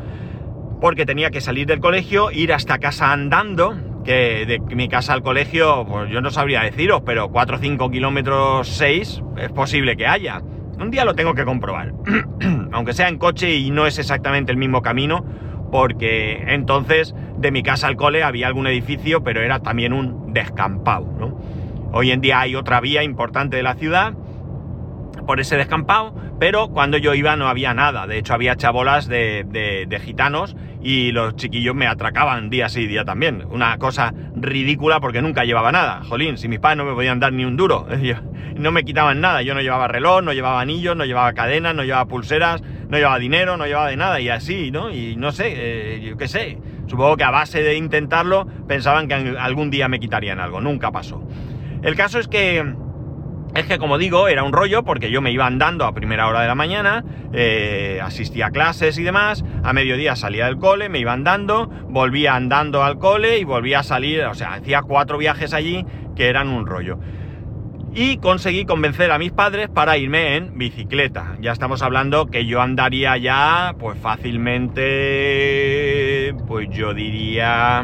porque 0.82 1.06
tenía 1.06 1.30
que 1.32 1.40
salir 1.40 1.66
del 1.66 1.80
colegio, 1.80 2.30
ir 2.32 2.52
hasta 2.52 2.80
casa 2.80 3.14
andando, 3.14 3.78
que 4.04 4.46
de 4.46 4.76
mi 4.76 4.88
casa 4.88 5.14
al 5.14 5.22
colegio, 5.22 5.86
pues 5.88 6.10
yo 6.10 6.22
no 6.22 6.32
sabría 6.32 6.62
deciros, 6.62 7.02
pero 7.06 7.30
4 7.30 7.58
o 7.58 7.60
5 7.60 7.92
kilómetros 7.92 8.68
6 8.68 9.24
es 9.38 9.52
posible 9.52 9.96
que 9.96 10.08
haya. 10.08 10.42
Un 10.80 10.90
día 10.90 11.06
lo 11.06 11.14
tengo 11.14 11.36
que 11.36 11.46
comprobar, 11.46 11.94
aunque 12.72 12.94
sea 12.94 13.08
en 13.08 13.18
coche 13.18 13.56
y 13.56 13.70
no 13.72 13.86
es 13.86 14.00
exactamente 14.00 14.52
el 14.52 14.58
mismo 14.58 14.82
camino, 14.82 15.24
porque 15.72 16.44
entonces 16.48 17.16
de 17.38 17.52
mi 17.52 17.64
casa 17.64 17.88
al 17.88 17.96
cole 17.96 18.24
había 18.24 18.48
algún 18.48 18.68
edificio, 18.68 19.24
pero 19.24 19.42
era 19.42 19.60
también 19.60 19.94
un 19.94 20.34
descampado. 20.34 21.40
Hoy 21.94 22.12
en 22.12 22.22
día 22.22 22.40
hay 22.40 22.56
otra 22.56 22.80
vía 22.80 23.04
importante 23.04 23.58
de 23.58 23.64
la 23.64 23.76
ciudad 23.76 24.14
por 25.32 25.40
ese 25.40 25.56
descampado, 25.56 26.14
pero 26.42 26.68
cuando 26.72 26.98
yo 26.98 27.14
iba 27.14 27.38
no 27.38 27.48
había 27.48 27.74
nada. 27.74 28.06
De 28.06 28.18
hecho, 28.18 28.34
había 28.34 28.58
chabolas 28.58 29.08
de, 29.08 29.46
de, 29.48 30.00
gitanos 30.02 30.58
y 30.84 31.14
los 31.14 31.38
chiquillos 31.38 31.74
me 31.74 31.88
atracaban 31.88 32.50
día 32.50 32.68
sí, 32.68 32.86
día 32.86 33.06
también. 33.06 33.46
Una 33.50 33.78
cosa 33.78 34.14
ridícula 34.36 35.00
porque 35.00 35.22
nunca 35.22 35.46
llevaba 35.46 35.72
nada. 35.72 36.02
Jolín, 36.04 36.38
si 36.38 36.50
mis 36.50 36.60
padres 36.60 36.80
no 36.80 36.84
me 36.84 36.94
podían 36.94 37.22
dar 37.22 37.32
ni 37.32 37.46
un 37.46 37.56
duro, 37.56 37.88
no 38.58 38.72
me 38.74 38.84
quitaban 38.84 39.22
nada. 39.22 39.42
Yo 39.42 39.54
no 39.54 39.62
llevaba 39.62 39.88
reloj, 39.88 40.22
no 40.22 40.34
llevaba 40.34 40.60
anillos, 40.60 40.98
no 40.98 41.06
llevaba 41.06 41.32
cadenas, 41.32 41.74
no 41.76 41.86
llevaba 41.86 42.10
pulseras, 42.10 42.62
no 42.90 42.98
llevaba 42.98 43.18
dinero, 43.18 43.56
no 43.56 43.66
llevaba 43.66 43.88
de 43.88 43.96
nada 43.96 44.20
y 44.20 44.28
así, 44.28 44.70
¿no? 44.70 44.92
Y 44.92 45.16
no 45.16 45.32
sé, 45.32 45.54
eh, 45.56 46.02
yo 46.02 46.18
qué 46.18 46.28
sé. 46.28 46.58
Supongo 46.88 47.16
que 47.16 47.24
a 47.24 47.32
base 47.32 47.64
de 47.64 47.78
intentarlo 47.78 48.46
pensaban 48.68 49.08
que 49.08 49.14
algún 49.14 49.72
día 49.72 49.88
me 49.88 50.02
quitarían 50.02 50.42
algo. 50.42 50.60
Nunca 50.60 50.92
pasó. 50.92 51.26
El 51.84 51.96
caso 51.96 52.20
es 52.20 52.28
que 52.28 52.76
es 53.54 53.66
que, 53.66 53.78
como 53.78 53.98
digo, 53.98 54.30
era 54.30 54.44
un 54.44 54.54
rollo 54.54 54.84
porque 54.84 55.12
yo 55.12 55.22
me 55.22 55.32
iba 55.32 55.46
andando 55.46 55.86
a 55.86 55.94
primera 55.94 56.28
hora 56.28 56.42
de 56.42 56.48
la 56.48 56.56
mañana, 56.56 57.04
eh, 57.34 58.00
asistía 58.02 58.46
a 58.48 58.52
clases 58.52 58.98
y 58.98 59.04
demás, 59.04 59.44
a 59.64 59.74
mediodía 59.74 60.16
salía 60.16 60.46
del 60.46 60.58
cole, 60.58 60.88
me 60.88 61.00
iba 61.00 61.12
andando, 61.12 61.68
volvía 61.90 62.36
andando 62.36 62.82
al 62.84 62.98
cole 62.98 63.40
y 63.40 63.44
volvía 63.44 63.80
a 63.80 63.84
salir, 63.84 64.24
o 64.24 64.36
sea, 64.36 64.54
hacía 64.54 64.84
cuatro 64.84 65.18
viajes 65.18 65.54
allí 65.54 65.86
que 66.16 66.30
eran 66.30 66.48
un 66.48 66.66
rollo. 66.66 66.98
Y 67.94 68.16
conseguí 68.18 68.64
convencer 68.64 69.12
a 69.12 69.18
mis 69.18 69.34
padres 69.34 69.68
para 69.68 69.98
irme 69.98 70.38
en 70.38 70.58
bicicleta. 70.58 71.36
Ya 71.42 71.52
estamos 71.52 71.82
hablando 71.82 72.28
que 72.28 72.46
yo 72.46 72.62
andaría 72.62 73.18
ya, 73.18 73.76
pues 73.78 74.00
fácilmente, 74.00 76.34
pues 76.48 76.70
yo 76.70 76.94
diría 76.94 77.84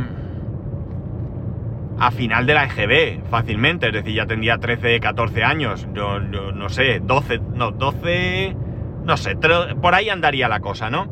a 1.99 2.11
final 2.11 2.45
de 2.45 2.53
la 2.53 2.65
EGB, 2.65 3.29
fácilmente, 3.29 3.87
es 3.87 3.93
decir, 3.93 4.13
ya 4.13 4.25
tendría 4.25 4.57
13, 4.57 4.99
14 4.99 5.43
años, 5.43 5.87
yo, 5.93 6.19
no 6.19 6.69
sé, 6.69 6.99
12, 7.01 7.39
no, 7.53 7.71
12, 7.71 8.55
no 9.03 9.17
sé, 9.17 9.35
por 9.81 9.95
ahí 9.95 10.09
andaría 10.09 10.47
la 10.47 10.59
cosa, 10.59 10.89
¿no? 10.89 11.07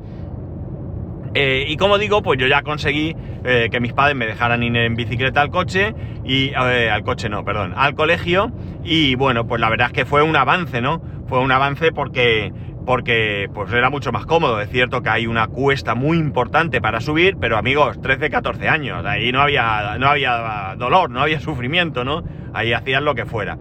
Eh, 1.34 1.66
y 1.68 1.76
como 1.76 1.98
digo, 1.98 2.22
pues 2.22 2.40
yo 2.40 2.48
ya 2.48 2.62
conseguí 2.62 3.14
eh, 3.44 3.68
que 3.70 3.82
mis 3.82 3.92
padres 3.92 4.16
me 4.16 4.26
dejaran 4.26 4.64
ir 4.64 4.76
en 4.78 4.96
bicicleta 4.96 5.42
al 5.42 5.50
coche 5.50 5.94
y 6.24 6.52
eh, 6.52 6.90
al 6.90 7.04
coche 7.04 7.28
no, 7.28 7.44
perdón, 7.44 7.74
al 7.76 7.94
colegio 7.94 8.54
y 8.86 9.16
bueno, 9.16 9.46
pues 9.46 9.60
la 9.60 9.70
verdad 9.70 9.88
es 9.88 9.94
que 9.94 10.06
fue 10.06 10.24
un 10.24 10.38
avance, 10.38 10.80
¿no? 10.80 11.02
Fue 11.28 11.40
un 11.40 11.52
avance 11.52 11.92
porque 11.92 12.54
porque 12.86 13.50
pues 13.54 13.72
era 13.74 13.90
mucho 13.90 14.12
más 14.12 14.26
cómodo. 14.26 14.62
Es 14.62 14.70
cierto 14.70 15.02
que 15.02 15.10
hay 15.10 15.28
una 15.28 15.48
cuesta 15.48 15.96
muy 15.96 16.18
importante 16.18 16.82
para 16.82 17.02
subir, 17.02 17.38
pero 17.40 17.58
amigos, 17.58 18.00
13, 18.02 18.30
14 18.30 18.70
años, 18.70 19.06
ahí 19.06 19.32
no 19.32 19.42
había, 19.42 19.98
no 19.98 20.08
había 20.08 20.76
dolor, 20.78 21.10
no 21.10 21.22
había 21.22 21.40
sufrimiento, 21.40 22.04
¿no? 22.04 22.24
Ahí 22.54 22.74
hacían 22.74 23.06
lo 23.06 23.16
que 23.16 23.26
fuera. 23.26 23.58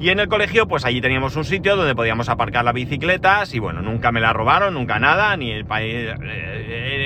Y 0.00 0.10
en 0.10 0.20
el 0.20 0.28
colegio, 0.28 0.68
pues 0.68 0.84
allí 0.84 1.00
teníamos 1.00 1.34
un 1.34 1.44
sitio 1.44 1.74
donde 1.74 1.96
podíamos 1.96 2.28
aparcar 2.28 2.64
las 2.64 2.74
bicicletas 2.74 3.52
y 3.52 3.58
bueno, 3.58 3.82
nunca 3.82 4.12
me 4.12 4.20
la 4.20 4.32
robaron, 4.32 4.74
nunca 4.74 5.00
nada, 5.00 5.36
ni 5.36 5.50
el 5.50 5.64
país... 5.64 6.08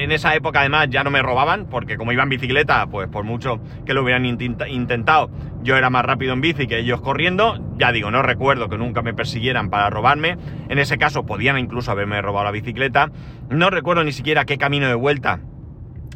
En 0.02 0.10
esa 0.10 0.34
época 0.34 0.58
además 0.58 0.88
ya 0.90 1.04
no 1.04 1.12
me 1.12 1.22
robaban, 1.22 1.66
porque 1.66 1.96
como 1.96 2.10
iba 2.10 2.24
en 2.24 2.28
bicicleta, 2.28 2.84
pues 2.88 3.08
por 3.08 3.22
mucho 3.22 3.60
que 3.86 3.94
lo 3.94 4.02
hubieran 4.02 4.26
intentado, 4.26 5.30
yo 5.62 5.76
era 5.76 5.90
más 5.90 6.04
rápido 6.04 6.32
en 6.32 6.40
bici 6.40 6.66
que 6.66 6.80
ellos 6.80 7.00
corriendo. 7.00 7.56
Ya 7.78 7.92
digo, 7.92 8.10
no 8.10 8.20
recuerdo 8.20 8.68
que 8.68 8.76
nunca 8.76 9.02
me 9.02 9.14
persiguieran 9.14 9.70
para 9.70 9.90
robarme. 9.90 10.38
En 10.68 10.80
ese 10.80 10.98
caso 10.98 11.24
podían 11.24 11.56
incluso 11.56 11.92
haberme 11.92 12.20
robado 12.20 12.46
la 12.46 12.50
bicicleta. 12.50 13.12
No 13.48 13.70
recuerdo 13.70 14.02
ni 14.02 14.10
siquiera 14.10 14.44
qué 14.44 14.58
camino 14.58 14.88
de 14.88 14.94
vuelta 14.94 15.38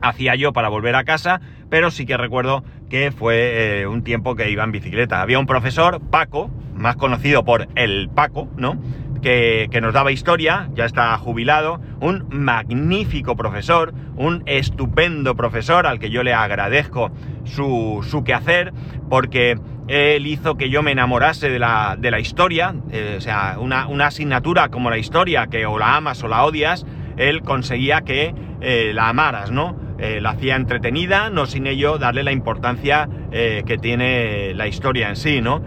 hacía 0.02 0.34
yo 0.34 0.52
para 0.52 0.68
volver 0.68 0.96
a 0.96 1.04
casa, 1.04 1.40
pero 1.70 1.92
sí 1.92 2.06
que 2.06 2.16
recuerdo 2.16 2.64
que 2.90 3.12
fue 3.12 3.82
eh, 3.82 3.86
un 3.86 4.02
tiempo 4.02 4.34
que 4.34 4.50
iba 4.50 4.64
en 4.64 4.72
bicicleta. 4.72 5.22
Había 5.22 5.38
un 5.38 5.46
profesor, 5.46 6.00
Paco, 6.10 6.50
más 6.74 6.96
conocido 6.96 7.44
por 7.44 7.68
el 7.76 8.08
Paco, 8.08 8.48
¿no? 8.56 8.80
Que, 9.26 9.80
nos 9.82 9.92
daba 9.92 10.12
historia, 10.12 10.68
ya 10.74 10.84
está 10.84 11.18
jubilado, 11.18 11.80
un 11.98 12.26
magnífico 12.30 13.34
profesor, 13.34 13.92
un 14.14 14.44
estupendo 14.46 15.34
profesor 15.34 15.88
al 15.88 15.98
que 15.98 16.10
yo 16.10 16.22
le 16.22 16.32
agradezco 16.32 17.10
su, 17.42 18.06
su 18.08 18.22
quehacer, 18.22 18.72
porque 19.10 19.58
él 19.88 20.28
hizo 20.28 20.56
que 20.56 20.70
yo 20.70 20.84
me 20.84 20.92
enamorase 20.92 21.48
de 21.48 21.58
la, 21.58 21.96
de 21.98 22.12
la 22.12 22.20
historia, 22.20 22.76
eh, 22.92 23.16
o 23.18 23.20
sea, 23.20 23.56
una, 23.58 23.88
una, 23.88 24.06
asignatura 24.06 24.68
como 24.68 24.90
la 24.90 24.98
historia, 24.98 25.48
que 25.48 25.66
o 25.66 25.76
la 25.76 25.96
amas 25.96 26.22
o 26.22 26.28
la 26.28 26.44
odias, 26.44 26.86
él 27.16 27.42
conseguía 27.42 28.02
que 28.02 28.32
eh, 28.60 28.92
la 28.94 29.08
amaras, 29.08 29.50
¿no? 29.50 29.76
Eh, 29.98 30.20
la 30.20 30.30
hacía 30.30 30.54
entretenida, 30.54 31.30
no 31.30 31.46
sin 31.46 31.66
ello 31.66 31.98
darle 31.98 32.22
la 32.22 32.30
importancia 32.30 33.08
que 33.32 33.76
tiene 33.76 34.54
la 34.54 34.66
historia 34.66 35.10
en 35.10 35.16
sí, 35.16 35.42
¿no? 35.42 35.60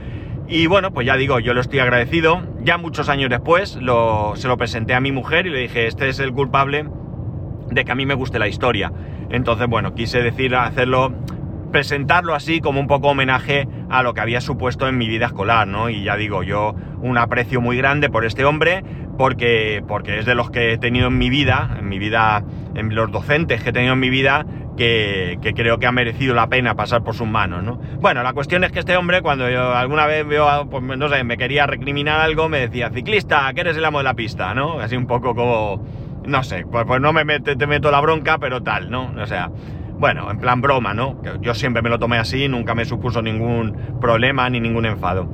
Y 0.52 0.66
bueno, 0.66 0.92
pues 0.92 1.06
ya 1.06 1.16
digo, 1.16 1.40
yo 1.40 1.54
lo 1.54 1.62
estoy 1.62 1.78
agradecido. 1.78 2.42
Ya 2.64 2.80
muchos 2.80 3.08
años 3.08 3.30
después 3.30 3.70
se 3.74 3.82
lo 3.82 4.58
presenté 4.58 4.96
a 4.96 5.00
mi 5.00 5.12
mujer 5.12 5.46
y 5.46 5.52
le 5.52 5.60
dije, 5.60 5.86
este 5.86 6.10
es 6.10 6.20
el 6.20 6.34
culpable 6.34 6.86
de 7.70 7.86
que 7.86 7.92
a 7.92 7.96
mí 7.96 8.08
me 8.08 8.16
guste 8.16 8.40
la 8.40 8.48
historia. 8.48 8.92
Entonces, 9.30 9.68
bueno, 9.68 9.94
quise 9.94 10.24
decir, 10.24 10.56
hacerlo, 10.56 11.14
presentarlo 11.72 12.34
así 12.34 12.62
como 12.62 12.80
un 12.80 12.88
poco 12.88 13.10
homenaje 13.10 13.68
a 13.92 14.02
lo 14.02 14.16
que 14.16 14.22
había 14.22 14.42
supuesto 14.42 14.88
en 14.88 14.98
mi 14.98 15.08
vida 15.08 15.28
escolar, 15.28 15.68
¿no? 15.68 15.92
Y 15.92 16.04
ya 16.04 16.16
digo, 16.16 16.42
yo 16.42 16.74
un 17.00 17.20
aprecio 17.20 17.62
muy 17.62 17.78
grande 17.78 18.10
por 18.10 18.26
este 18.26 18.44
hombre, 18.44 18.84
porque, 19.20 19.84
porque 19.86 20.20
es 20.20 20.26
de 20.26 20.34
los 20.34 20.50
que 20.50 20.72
he 20.72 20.78
tenido 20.78 21.08
en 21.08 21.18
mi 21.18 21.30
vida, 21.30 21.76
en 21.78 21.90
mi 21.90 22.00
vida, 22.00 22.42
en 22.74 22.96
los 22.96 23.12
docentes 23.12 23.62
que 23.62 23.72
he 23.72 23.74
tenido 23.74 23.92
en 23.92 24.00
mi 24.00 24.10
vida, 24.10 24.46
que, 24.78 25.38
creo 25.58 25.78
que 25.78 25.88
ha 25.88 25.92
merecido 25.92 26.34
la 26.34 26.48
pena 26.48 26.76
pasar 26.76 27.04
por 27.04 27.16
sus 27.16 27.28
manos, 27.28 27.62
¿no? 27.62 27.82
Bueno, 28.00 28.24
la 28.24 28.32
cuestión 28.32 28.64
es 28.64 28.72
que 28.72 28.80
este 28.80 28.96
hombre, 28.96 29.22
cuando 29.22 29.50
yo 29.50 29.76
alguna 29.76 30.06
vez 30.06 30.26
veo, 30.26 30.70
pues 30.70 30.82
no 30.82 31.10
sé, 31.10 31.26
me 31.26 31.36
quería 31.36 31.68
recriminar 31.68 32.22
algo, 32.22 32.48
me 32.48 32.60
decía, 32.62 32.92
ciclista, 32.92 33.52
que 33.54 33.60
eres 33.60 33.76
el 33.76 33.84
amo 33.84 33.98
de 33.98 34.06
la 34.06 34.14
pista, 34.14 34.54
¿no? 34.54 34.80
Así 34.80 34.96
un 34.96 35.06
poco 35.06 35.36
como, 35.36 35.86
no 36.26 36.42
sé, 36.42 36.66
pues, 36.72 36.86
pues 36.86 37.02
no 37.02 37.12
me 37.12 37.26
te 37.42 37.68
meto 37.68 37.92
la 37.92 38.00
bronca, 38.00 38.38
pero 38.38 38.64
tal, 38.64 38.90
¿no? 38.90 39.12
O 39.22 39.26
sea, 39.26 39.52
bueno, 40.00 40.32
en 40.32 40.40
plan 40.40 40.62
broma, 40.62 40.94
¿no? 40.94 41.22
Yo 41.42 41.54
siempre 41.56 41.82
me 41.82 41.90
lo 41.90 42.00
tomé 42.00 42.20
así, 42.20 42.48
nunca 42.48 42.74
me 42.74 42.86
supuso 42.86 43.22
ningún 43.22 43.98
problema 44.00 44.50
ni 44.50 44.62
ningún 44.62 44.86
enfado. 44.86 45.30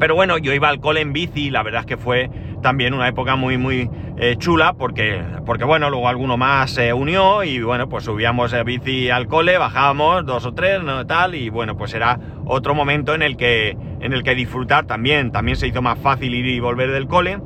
Pero 0.00 0.14
bueno, 0.14 0.38
yo 0.38 0.54
iba 0.54 0.70
al 0.70 0.80
cole 0.80 1.02
en 1.02 1.12
bici 1.12 1.50
la 1.50 1.62
verdad 1.62 1.80
es 1.80 1.86
que 1.86 1.98
fue 1.98 2.30
también 2.62 2.94
una 2.94 3.06
época 3.06 3.36
muy, 3.36 3.58
muy 3.58 3.90
eh, 4.16 4.36
chula 4.38 4.72
porque, 4.72 5.22
porque, 5.44 5.64
bueno, 5.64 5.90
luego 5.90 6.08
alguno 6.08 6.38
más 6.38 6.70
se 6.70 6.94
unió 6.94 7.44
y 7.44 7.60
bueno, 7.60 7.86
pues 7.86 8.04
subíamos 8.04 8.54
el 8.54 8.64
bici 8.64 9.10
al 9.10 9.26
cole, 9.26 9.58
bajábamos 9.58 10.24
dos 10.24 10.46
o 10.46 10.54
tres, 10.54 10.82
¿no? 10.82 11.06
Tal, 11.06 11.34
y 11.34 11.50
bueno, 11.50 11.76
pues 11.76 11.92
era 11.92 12.18
otro 12.46 12.74
momento 12.74 13.14
en 13.14 13.20
el 13.20 13.36
que, 13.36 13.76
en 14.00 14.14
el 14.14 14.22
que 14.22 14.34
disfrutar 14.34 14.86
también. 14.86 15.32
También 15.32 15.58
se 15.58 15.68
hizo 15.68 15.82
más 15.82 15.98
fácil 15.98 16.34
ir 16.34 16.46
y 16.46 16.60
volver 16.60 16.90
del 16.92 17.06
cole. 17.06 17.38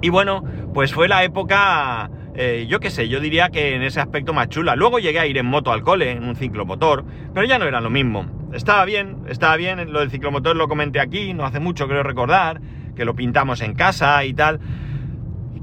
Y 0.00 0.08
bueno, 0.08 0.42
pues 0.72 0.94
fue 0.94 1.06
la 1.06 1.22
época, 1.22 2.10
eh, 2.34 2.66
yo 2.66 2.80
qué 2.80 2.88
sé, 2.88 3.10
yo 3.10 3.20
diría 3.20 3.50
que 3.50 3.74
en 3.74 3.82
ese 3.82 4.00
aspecto 4.00 4.32
más 4.32 4.48
chula. 4.48 4.74
Luego 4.74 4.98
llegué 5.00 5.20
a 5.20 5.26
ir 5.26 5.36
en 5.36 5.46
moto 5.46 5.70
al 5.70 5.82
cole, 5.82 6.12
en 6.12 6.24
un 6.24 6.34
ciclomotor, 6.34 7.04
pero 7.34 7.46
ya 7.46 7.58
no 7.58 7.66
era 7.66 7.82
lo 7.82 7.90
mismo 7.90 8.41
estaba 8.52 8.84
bien, 8.84 9.24
estaba 9.28 9.56
bien, 9.56 9.92
lo 9.92 10.00
del 10.00 10.10
ciclomotor 10.10 10.56
lo 10.56 10.68
comenté 10.68 11.00
aquí, 11.00 11.34
no 11.34 11.44
hace 11.44 11.60
mucho 11.60 11.88
creo 11.88 12.02
recordar, 12.02 12.60
que 12.94 13.04
lo 13.04 13.14
pintamos 13.14 13.60
en 13.60 13.74
casa 13.74 14.24
y 14.24 14.34
tal, 14.34 14.60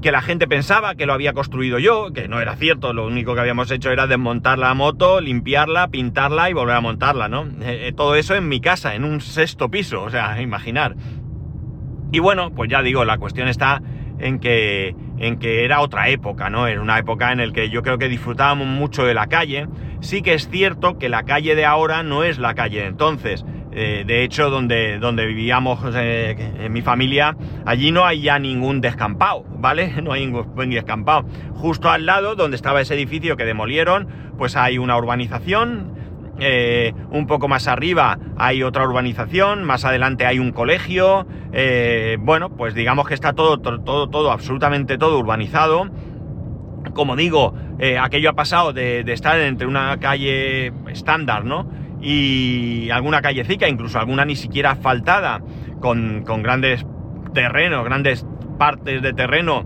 que 0.00 0.12
la 0.12 0.22
gente 0.22 0.48
pensaba 0.48 0.94
que 0.94 1.06
lo 1.06 1.12
había 1.12 1.32
construido 1.32 1.78
yo, 1.78 2.12
que 2.12 2.26
no 2.26 2.40
era 2.40 2.56
cierto, 2.56 2.92
lo 2.92 3.06
único 3.06 3.34
que 3.34 3.40
habíamos 3.40 3.70
hecho 3.70 3.90
era 3.90 4.06
desmontar 4.06 4.58
la 4.58 4.72
moto, 4.74 5.20
limpiarla, 5.20 5.88
pintarla 5.88 6.50
y 6.50 6.52
volver 6.52 6.76
a 6.76 6.80
montarla, 6.80 7.28
¿no? 7.28 7.44
Eh, 7.62 7.88
eh, 7.88 7.92
todo 7.94 8.14
eso 8.14 8.34
en 8.34 8.48
mi 8.48 8.60
casa, 8.60 8.94
en 8.94 9.04
un 9.04 9.20
sexto 9.20 9.70
piso, 9.70 10.02
o 10.02 10.10
sea, 10.10 10.40
imaginar. 10.40 10.96
Y 12.12 12.18
bueno, 12.18 12.50
pues 12.50 12.70
ya 12.70 12.82
digo, 12.82 13.04
la 13.04 13.18
cuestión 13.18 13.48
está 13.48 13.82
en 14.18 14.40
que, 14.40 14.94
en 15.20 15.38
que 15.38 15.64
era 15.64 15.80
otra 15.80 16.08
época, 16.08 16.50
¿no? 16.50 16.66
Era 16.66 16.80
una 16.80 16.98
época 16.98 17.30
en 17.30 17.46
la 17.46 17.52
que 17.52 17.68
yo 17.68 17.82
creo 17.82 17.98
que 17.98 18.08
disfrutábamos 18.08 18.66
mucho 18.66 19.04
de 19.04 19.14
la 19.14 19.26
calle. 19.26 19.68
Sí 20.00 20.22
que 20.22 20.34
es 20.34 20.48
cierto 20.48 20.98
que 20.98 21.08
la 21.08 21.24
calle 21.24 21.54
de 21.54 21.66
ahora 21.66 22.02
no 22.02 22.24
es 22.24 22.38
la 22.38 22.54
calle 22.54 22.80
de 22.80 22.86
entonces. 22.86 23.44
Eh, 23.72 24.02
de 24.04 24.24
hecho, 24.24 24.50
donde, 24.50 24.98
donde 24.98 25.26
vivíamos 25.26 25.78
eh, 25.94 26.34
en 26.58 26.72
mi 26.72 26.82
familia, 26.82 27.36
allí 27.66 27.92
no 27.92 28.04
hay 28.04 28.22
ya 28.22 28.38
ningún 28.38 28.80
descampado, 28.80 29.44
¿vale? 29.58 29.92
No 30.02 30.12
hay 30.12 30.26
ningún 30.26 30.70
descampado. 30.70 31.26
Justo 31.54 31.90
al 31.90 32.06
lado, 32.06 32.34
donde 32.34 32.56
estaba 32.56 32.80
ese 32.80 32.94
edificio 32.94 33.36
que 33.36 33.44
demolieron, 33.44 34.08
pues 34.38 34.56
hay 34.56 34.78
una 34.78 34.96
urbanización 34.96 35.99
eh, 36.40 36.94
un 37.10 37.26
poco 37.26 37.48
más 37.48 37.68
arriba 37.68 38.18
hay 38.36 38.62
otra 38.62 38.84
urbanización, 38.84 39.64
más 39.64 39.84
adelante 39.84 40.26
hay 40.26 40.38
un 40.38 40.52
colegio, 40.52 41.26
eh, 41.52 42.16
bueno, 42.20 42.56
pues 42.56 42.74
digamos 42.74 43.06
que 43.06 43.14
está 43.14 43.34
todo, 43.34 43.58
todo, 43.58 44.08
todo, 44.08 44.32
absolutamente 44.32 44.96
todo 44.96 45.18
urbanizado. 45.18 45.90
Como 46.94 47.14
digo, 47.14 47.54
eh, 47.78 47.98
aquello 47.98 48.30
ha 48.30 48.34
pasado 48.34 48.72
de, 48.72 49.00
estar 49.12 49.38
entre 49.38 49.66
una 49.66 49.98
calle 49.98 50.72
estándar, 50.88 51.44
¿no? 51.44 51.70
Y 52.00 52.88
alguna 52.90 53.20
callecita, 53.20 53.68
incluso 53.68 53.98
alguna 53.98 54.24
ni 54.24 54.34
siquiera 54.34 54.70
asfaltada, 54.70 55.42
con, 55.80 56.24
grandes 56.24 56.86
terrenos, 57.34 57.84
grandes 57.84 58.26
partes 58.60 59.00
de 59.00 59.14
terreno 59.14 59.64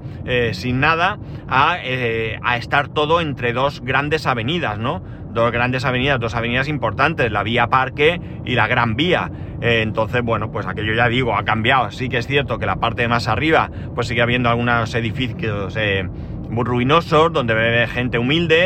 sin 0.52 0.78
nada, 0.78 1.18
a, 1.48 1.72
a, 1.72 2.56
estar 2.56 2.88
todo 2.88 3.20
entre 3.20 3.52
dos 3.52 3.80
grandes 3.82 4.26
avenidas, 4.26 4.78
¿no? 4.78 5.02
dos 5.34 5.50
grandes 5.50 5.84
avenidas, 5.84 6.20
dos 6.20 6.34
avenidas 6.34 6.68
importantes, 6.68 7.30
la 7.30 7.42
vía 7.42 7.66
Parque 7.66 8.20
y 8.46 8.54
la 8.54 8.66
Gran 8.66 8.94
Vía. 8.94 9.30
Eh, 9.60 9.82
entonces, 9.82 10.22
bueno, 10.22 10.50
pues 10.50 10.66
aquello 10.66 10.94
ya 10.94 11.08
digo, 11.08 11.36
ha 11.36 11.44
cambiado. 11.44 11.90
Sí 11.90 12.08
que 12.08 12.18
es 12.18 12.26
cierto 12.26 12.58
que 12.58 12.66
la 12.66 12.76
parte 12.76 13.02
de 13.02 13.08
más 13.08 13.28
arriba, 13.28 13.70
pues 13.94 14.06
sigue 14.06 14.22
habiendo 14.22 14.48
algunos 14.48 14.94
edificios 14.94 15.76
eh, 15.76 16.08
muy 16.48 16.64
ruinosos, 16.64 17.32
donde 17.32 17.54
vive 17.54 17.86
gente 17.88 18.18
humilde. 18.18 18.56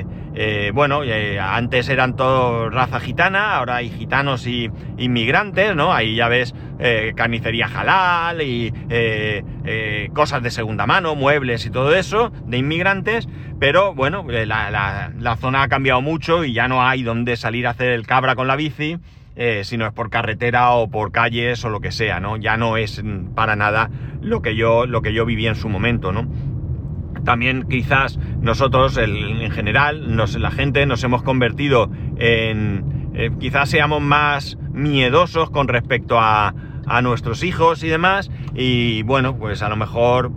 Eh, 0.00 0.04
eh, 0.34 0.70
bueno, 0.72 1.02
eh, 1.04 1.38
antes 1.38 1.88
eran 1.88 2.16
todos 2.16 2.72
raza 2.72 3.00
gitana, 3.00 3.56
ahora 3.56 3.76
hay 3.76 3.90
gitanos 3.90 4.46
y 4.46 4.70
inmigrantes, 4.96 5.76
¿no? 5.76 5.92
Ahí 5.92 6.16
ya 6.16 6.28
ves 6.28 6.54
carnicería 7.14 7.66
halal 7.66 8.42
y 8.42 8.72
cosas 10.12 10.42
de 10.42 10.50
segunda 10.50 10.84
mano, 10.84 11.14
muebles 11.14 11.64
y 11.64 11.70
todo 11.70 11.94
eso, 11.94 12.32
de 12.46 12.58
inmigrantes, 12.58 13.28
pero 13.60 13.94
bueno, 13.94 14.26
la, 14.28 15.36
zona 15.40 15.62
ha 15.62 15.68
cambiado 15.68 16.00
mucho 16.00 16.44
y 16.44 16.52
ya 16.52 16.66
no 16.66 16.84
hay 16.84 17.04
donde 17.04 17.36
salir 17.36 17.68
a 17.68 17.70
hacer 17.70 17.92
el 17.92 18.04
cabra 18.04 18.34
con 18.34 18.48
la 18.48 18.56
bici. 18.56 18.98
si 19.62 19.76
no 19.76 19.86
es 19.86 19.92
por 19.92 20.10
carretera 20.10 20.70
o 20.70 20.90
por 20.90 21.12
calles 21.12 21.64
o 21.64 21.68
lo 21.68 21.80
que 21.80 21.92
sea, 21.92 22.18
¿no? 22.18 22.36
Ya 22.36 22.56
no 22.56 22.76
es 22.76 23.00
para 23.36 23.54
nada 23.54 23.88
lo 24.20 24.42
que 24.42 24.56
yo, 24.56 24.84
lo 24.84 25.02
que 25.02 25.12
yo 25.12 25.24
viví 25.24 25.46
en 25.46 25.54
su 25.54 25.68
momento, 25.68 26.10
¿no? 26.10 26.26
También 27.24 27.68
quizás 27.68 28.18
nosotros, 28.40 28.96
en 28.98 29.50
general, 29.52 30.16
la 30.16 30.50
gente 30.50 30.86
nos 30.86 31.04
hemos 31.04 31.22
convertido 31.22 31.90
en... 32.16 33.10
Eh, 33.14 33.30
quizás 33.38 33.68
seamos 33.68 34.00
más 34.00 34.56
miedosos 34.72 35.50
con 35.50 35.68
respecto 35.68 36.18
a, 36.18 36.54
a 36.86 37.02
nuestros 37.02 37.44
hijos 37.44 37.82
y 37.84 37.88
demás. 37.88 38.30
Y 38.54 39.02
bueno, 39.02 39.36
pues 39.36 39.62
a 39.62 39.68
lo 39.68 39.76
mejor 39.76 40.32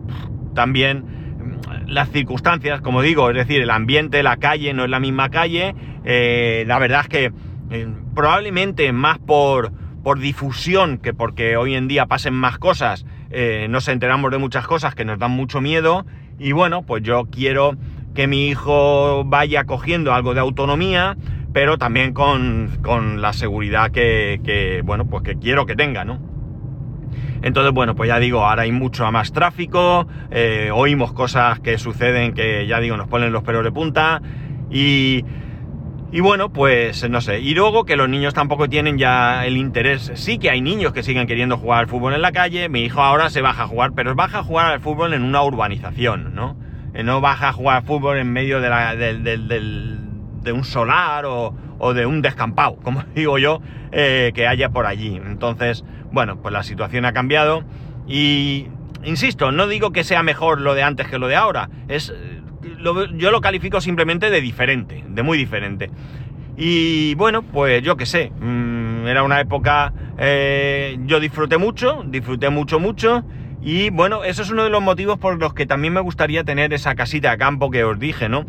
también 0.54 1.00
mm, 1.00 1.88
las 1.88 2.12
circunstancias, 2.12 2.82
como 2.82 3.02
digo, 3.02 3.30
es 3.30 3.36
decir, 3.36 3.62
el 3.62 3.70
ambiente, 3.70 4.22
la 4.24 4.38
calle 4.38 4.74
no 4.74 4.84
es 4.84 4.90
la 4.90 5.00
misma 5.00 5.30
calle. 5.30 5.74
Eh, 6.04 6.66
la 6.68 6.78
verdad 6.78 7.02
es 7.02 7.08
que 7.08 7.34
eh, 7.72 7.88
probablemente 8.14 8.92
más 8.92 9.18
por, 9.18 9.72
por 10.04 10.20
difusión 10.20 10.98
que 11.00 11.14
porque 11.14 11.58
hoy 11.58 11.76
en 11.76 11.88
día 11.88 12.06
pasen 12.06 12.34
más 12.34 12.58
cosas, 12.58 13.06
nos 13.68 13.90
enteramos 13.90 14.32
de 14.32 14.38
muchas 14.38 14.66
cosas 14.66 14.96
que 14.96 15.04
nos 15.04 15.20
dan 15.20 15.32
mucho 15.32 15.60
miedo 15.60 16.06
y 16.40 16.52
bueno, 16.52 16.84
pues 16.84 17.04
yo 17.04 17.26
quiero 17.32 17.76
que 18.14 18.28
mi 18.28 18.48
hijo 18.48 19.24
vaya 19.26 19.66
cogiendo 19.66 20.14
algo 20.14 20.34
de 20.34 20.40
autonomía, 20.40 21.18
pero 21.54 21.78
también 21.78 22.14
con, 22.14 23.22
la 23.22 23.34
seguridad 23.34 23.92
que, 23.92 24.82
bueno, 24.84 25.06
pues 25.06 25.24
que 25.24 25.36
quiero 25.36 25.66
que 25.66 25.76
tenga, 25.76 26.04
¿no? 26.06 26.20
Entonces, 27.42 27.74
bueno, 27.74 27.96
pues 27.96 28.08
ya 28.08 28.20
digo, 28.20 28.44
ahora 28.44 28.64
hay 28.64 28.72
mucho 28.72 29.10
más 29.12 29.32
tráfico, 29.32 30.08
eh, 30.32 30.72
oímos 30.74 31.14
cosas 31.14 31.60
que 31.60 31.78
suceden 31.78 32.34
que 32.34 32.66
ya 32.66 32.80
digo, 32.80 32.98
nos 32.98 33.08
ponen 33.08 33.32
los 33.32 33.44
pelos 33.44 33.64
de 33.64 33.72
punta 33.72 34.22
y, 34.72 35.24
y 36.12 36.22
bueno, 36.22 36.54
pues 36.54 37.10
no 37.10 37.20
sé. 37.20 37.40
Y 37.40 37.56
luego 37.56 37.84
que 37.84 37.96
los 37.96 38.08
niños 38.08 38.34
tampoco 38.34 38.70
tienen 38.70 38.98
ya 38.98 39.46
el 39.46 39.58
interés. 39.58 40.12
Sí 40.16 40.38
que 40.38 40.50
hay 40.50 40.62
niños 40.62 40.94
que 40.94 41.04
siguen 41.04 41.28
queriendo 41.28 41.58
jugar 41.58 41.80
al 41.80 41.88
fútbol 41.88 42.14
en 42.14 42.22
la 42.22 42.32
calle. 42.32 42.70
Mi 42.70 42.84
hijo 42.84 43.02
ahora 43.02 43.30
se 43.30 43.42
baja 43.42 43.64
a 43.64 43.68
jugar, 43.68 43.92
pero 43.96 44.16
baja 44.16 44.40
a 44.40 44.44
jugar 44.44 44.72
al 44.72 44.80
fútbol 44.80 45.14
en 45.14 45.24
una 45.24 45.44
urbanización, 45.44 46.34
¿no? 46.36 46.56
Eh, 46.94 47.04
no 47.04 47.20
baja 47.20 47.50
a 47.50 47.54
jugar 47.54 47.78
al 47.78 47.84
fútbol 47.84 48.18
en 48.18 48.32
medio 48.32 48.62
de, 48.62 48.70
un 50.54 50.64
solar 50.64 51.26
o, 51.26 51.94
de 51.94 52.06
un 52.06 52.22
descampado, 52.22 52.78
como 52.84 53.04
digo 53.14 53.38
yo, 53.38 53.62
eh, 53.92 54.32
que 54.34 54.48
haya 54.48 54.70
por 54.70 54.86
allí. 54.86 55.18
Entonces, 55.18 55.84
bueno, 56.12 56.38
pues 56.42 56.54
la 56.54 56.64
situación 56.64 57.04
ha 57.04 57.12
cambiado 57.12 57.64
y, 58.08 58.68
insisto, 59.04 59.52
no 59.52 59.68
digo 59.68 59.92
que 59.92 60.06
sea 60.06 60.24
mejor 60.24 60.62
lo 60.62 60.76
de 60.76 60.84
antes 60.84 61.08
que 61.08 61.18
lo 61.18 61.28
de 61.28 61.36
ahora. 61.36 61.70
Es 61.90 62.14
yo 63.18 63.32
lo 63.32 63.42
califico 63.42 63.82
simplemente 63.82 64.30
de 64.30 64.42
diferente, 64.42 65.04
de 65.08 65.24
muy 65.24 65.38
diferente. 65.38 65.90
Y 66.58 67.16
bueno, 67.16 67.42
pues 67.42 67.84
yo 67.84 67.98
qué 67.98 68.06
sé, 68.06 68.32
mm, 68.32 69.08
era 69.08 69.24
una 69.24 69.42
época, 69.42 69.94
eh, 70.18 70.98
yo 71.06 71.20
disfruté 71.20 71.58
mucho, 71.58 72.04
disfruté 72.06 72.50
mucho, 72.50 72.80
mucho. 72.80 73.24
Y 73.62 73.90
bueno, 73.90 74.24
eso 74.24 74.44
es 74.44 74.52
uno 74.52 74.64
de 74.64 74.70
los 74.70 74.82
motivos 74.82 75.18
por 75.18 75.40
los 75.40 75.54
que 75.54 75.66
también 75.66 75.94
me 75.94 76.00
gustaría 76.00 76.44
tener 76.44 76.72
esa 76.72 76.96
casita 76.96 77.32
de 77.32 77.38
campo 77.38 77.72
que 77.72 77.84
os 77.84 78.00
dije, 78.00 78.30
¿no? 78.30 78.46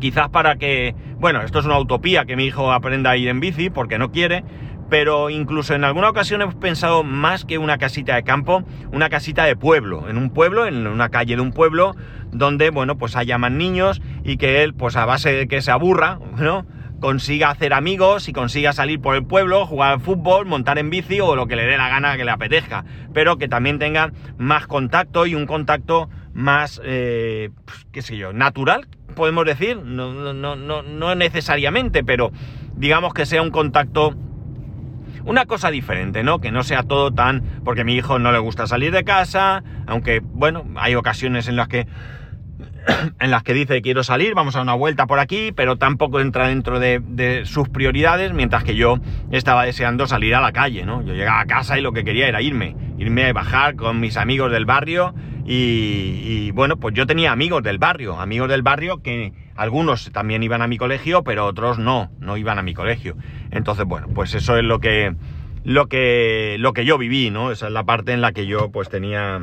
Quizás 0.00 0.28
para 0.28 0.56
que, 0.56 0.94
bueno, 1.18 1.40
esto 1.42 1.58
es 1.58 1.64
una 1.64 1.78
utopía 1.78 2.24
que 2.24 2.36
mi 2.36 2.44
hijo 2.44 2.70
aprenda 2.70 3.10
a 3.10 3.16
ir 3.16 3.28
en 3.28 3.40
bici 3.40 3.70
porque 3.70 3.98
no 3.98 4.12
quiere, 4.12 4.44
pero 4.88 5.30
incluso 5.30 5.74
en 5.74 5.84
alguna 5.84 6.10
ocasión 6.10 6.42
hemos 6.42 6.54
pensado 6.54 7.04
más 7.04 7.44
que 7.44 7.58
una 7.58 7.78
casita 7.78 8.14
de 8.14 8.22
campo, 8.22 8.64
una 8.92 9.08
casita 9.08 9.44
de 9.44 9.56
pueblo, 9.56 10.08
en 10.08 10.16
un 10.16 10.30
pueblo, 10.30 10.66
en 10.66 10.86
una 10.86 11.08
calle 11.08 11.36
de 11.36 11.42
un 11.42 11.52
pueblo, 11.52 11.94
donde, 12.32 12.70
bueno, 12.70 12.98
pues 12.98 13.16
haya 13.16 13.38
más 13.38 13.52
niños 13.52 14.00
y 14.24 14.36
que 14.36 14.62
él, 14.62 14.74
pues 14.74 14.96
a 14.96 15.04
base 15.04 15.32
de 15.32 15.48
que 15.48 15.62
se 15.62 15.70
aburra, 15.70 16.18
¿no? 16.38 16.66
consiga 17.00 17.50
hacer 17.50 17.72
amigos 17.72 18.28
y 18.28 18.32
consiga 18.32 18.72
salir 18.72 19.00
por 19.00 19.14
el 19.14 19.24
pueblo, 19.24 19.66
jugar 19.66 19.92
al 19.92 20.00
fútbol, 20.00 20.46
montar 20.46 20.78
en 20.78 20.90
bici 20.90 21.20
o 21.20 21.36
lo 21.36 21.46
que 21.46 21.56
le 21.56 21.64
dé 21.64 21.76
la 21.76 21.88
gana 21.88 22.16
que 22.16 22.24
le 22.24 22.30
apetezca, 22.30 22.84
pero 23.14 23.38
que 23.38 23.48
también 23.48 23.78
tenga 23.78 24.12
más 24.36 24.66
contacto 24.66 25.26
y 25.26 25.34
un 25.34 25.46
contacto 25.46 26.08
más, 26.34 26.80
eh, 26.84 27.50
pues, 27.64 27.86
qué 27.92 28.02
sé 28.02 28.16
yo, 28.16 28.32
natural, 28.32 28.88
podemos 29.14 29.44
decir, 29.44 29.76
no, 29.76 30.12
no, 30.12 30.56
no, 30.56 30.82
no 30.82 31.14
necesariamente, 31.14 32.04
pero 32.04 32.32
digamos 32.74 33.14
que 33.14 33.26
sea 33.26 33.42
un 33.42 33.50
contacto 33.50 34.14
una 35.28 35.44
cosa 35.44 35.70
diferente, 35.70 36.22
¿no? 36.22 36.40
Que 36.40 36.50
no 36.50 36.64
sea 36.64 36.82
todo 36.82 37.12
tan... 37.12 37.42
porque 37.64 37.84
mi 37.84 37.94
hijo 37.94 38.18
no 38.18 38.32
le 38.32 38.38
gusta 38.38 38.66
salir 38.66 38.92
de 38.92 39.04
casa, 39.04 39.62
aunque, 39.86 40.20
bueno, 40.20 40.64
hay 40.76 40.94
ocasiones 40.94 41.46
en 41.48 41.56
las 41.56 41.68
que... 41.68 41.86
en 43.20 43.30
las 43.30 43.42
que 43.42 43.54
dice 43.54 43.82
quiero 43.82 44.02
salir, 44.02 44.34
vamos 44.34 44.56
a 44.56 44.62
una 44.62 44.74
vuelta 44.74 45.06
por 45.06 45.18
aquí, 45.18 45.52
pero 45.52 45.76
tampoco 45.76 46.20
entra 46.20 46.48
dentro 46.48 46.78
de, 46.80 47.42
sus 47.44 47.68
prioridades, 47.68 48.32
mientras 48.32 48.64
que 48.64 48.74
yo 48.74 48.98
estaba 49.30 49.64
deseando 49.64 50.06
salir 50.06 50.34
a 50.34 50.40
la 50.40 50.52
calle, 50.52 50.84
¿no? 50.84 51.02
Yo 51.02 51.14
llegaba 51.14 51.40
a 51.40 51.46
casa 51.46 51.78
y 51.78 51.82
lo 51.82 51.92
que 51.92 52.04
quería 52.04 52.28
era 52.28 52.42
irme, 52.42 52.76
irme 52.98 53.26
a 53.26 53.32
bajar 53.32 53.76
con 53.76 54.00
mis 54.00 54.16
amigos 54.16 54.50
del 54.50 54.64
barrio 54.64 55.14
y, 55.46 56.22
y 56.24 56.50
bueno, 56.52 56.76
pues 56.76 56.94
yo 56.94 57.06
tenía 57.06 57.32
amigos 57.32 57.62
del 57.62 57.78
barrio, 57.78 58.20
amigos 58.20 58.48
del 58.48 58.62
barrio 58.62 59.02
que 59.02 59.32
algunos 59.56 60.10
también 60.12 60.42
iban 60.42 60.62
a 60.62 60.68
mi 60.68 60.78
colegio, 60.78 61.24
pero 61.24 61.46
otros 61.46 61.78
no, 61.78 62.10
no 62.20 62.36
iban 62.36 62.58
a 62.58 62.62
mi 62.62 62.74
colegio. 62.74 63.16
Entonces, 63.50 63.84
bueno, 63.86 64.08
pues 64.14 64.34
eso 64.34 64.56
es 64.56 64.64
lo 64.64 64.78
que, 64.78 65.14
lo 65.64 65.86
que, 65.86 66.56
lo 66.58 66.72
que 66.72 66.84
yo 66.84 66.98
viví, 66.98 67.30
¿no? 67.30 67.50
Esa 67.50 67.66
es 67.66 67.72
la 67.72 67.84
parte 67.84 68.12
en 68.12 68.20
la 68.20 68.32
que 68.32 68.46
yo 68.46 68.70
pues 68.70 68.88
tenía, 68.88 69.42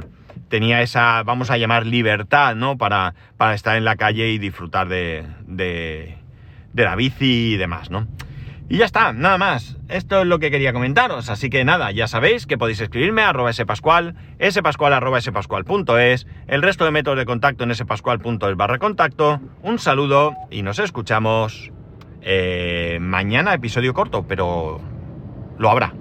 tenía 0.50 0.82
esa, 0.82 1.24
vamos 1.24 1.52
a 1.52 1.58
llamar 1.58 1.86
libertad, 1.86 2.56
¿no? 2.56 2.78
Para, 2.78 3.16
para 3.38 3.54
estar 3.54 3.78
en 3.78 3.86
la 3.86 3.96
calle 3.96 4.30
y 4.30 4.38
disfrutar 4.38 4.88
de, 4.88 5.26
de, 5.48 6.18
de 6.74 6.84
la 6.84 6.96
bici 6.96 7.54
y 7.54 7.58
demás, 7.58 7.90
¿no? 7.92 8.08
Y 8.68 8.78
ya 8.78 8.86
está, 8.86 9.14
nada 9.14 9.38
más. 9.38 9.78
Esto 9.90 10.22
es 10.22 10.28
lo 10.28 10.40
que 10.40 10.50
quería 10.50 10.74
comentaros. 10.74 11.30
Así 11.30 11.50
que 11.52 11.64
nada, 11.64 11.92
ya 11.92 12.08
sabéis 12.08 12.48
que 12.48 12.58
podéis 12.58 12.82
escribirme 12.82 13.22
a 13.22 13.30
arroba 13.30 13.54
spascual, 13.54 14.16
spascual 14.50 14.94
arroba 14.94 15.22
spascual.es, 15.22 16.26
el 16.48 16.62
resto 16.64 16.84
de 16.86 16.92
métodos 16.92 17.20
de 17.20 17.26
contacto 17.26 17.64
en 17.64 17.76
spascual.es 17.76 18.56
barra 18.56 18.80
contacto. 18.80 19.40
Un 19.62 19.78
saludo 19.78 20.34
y 20.50 20.64
nos 20.64 20.80
escuchamos 20.80 21.72
eh, 22.22 22.98
mañana, 23.00 23.54
episodio 23.54 23.94
corto, 23.94 24.26
pero 24.28 24.82
lo 25.60 25.70
habrá. 25.70 25.94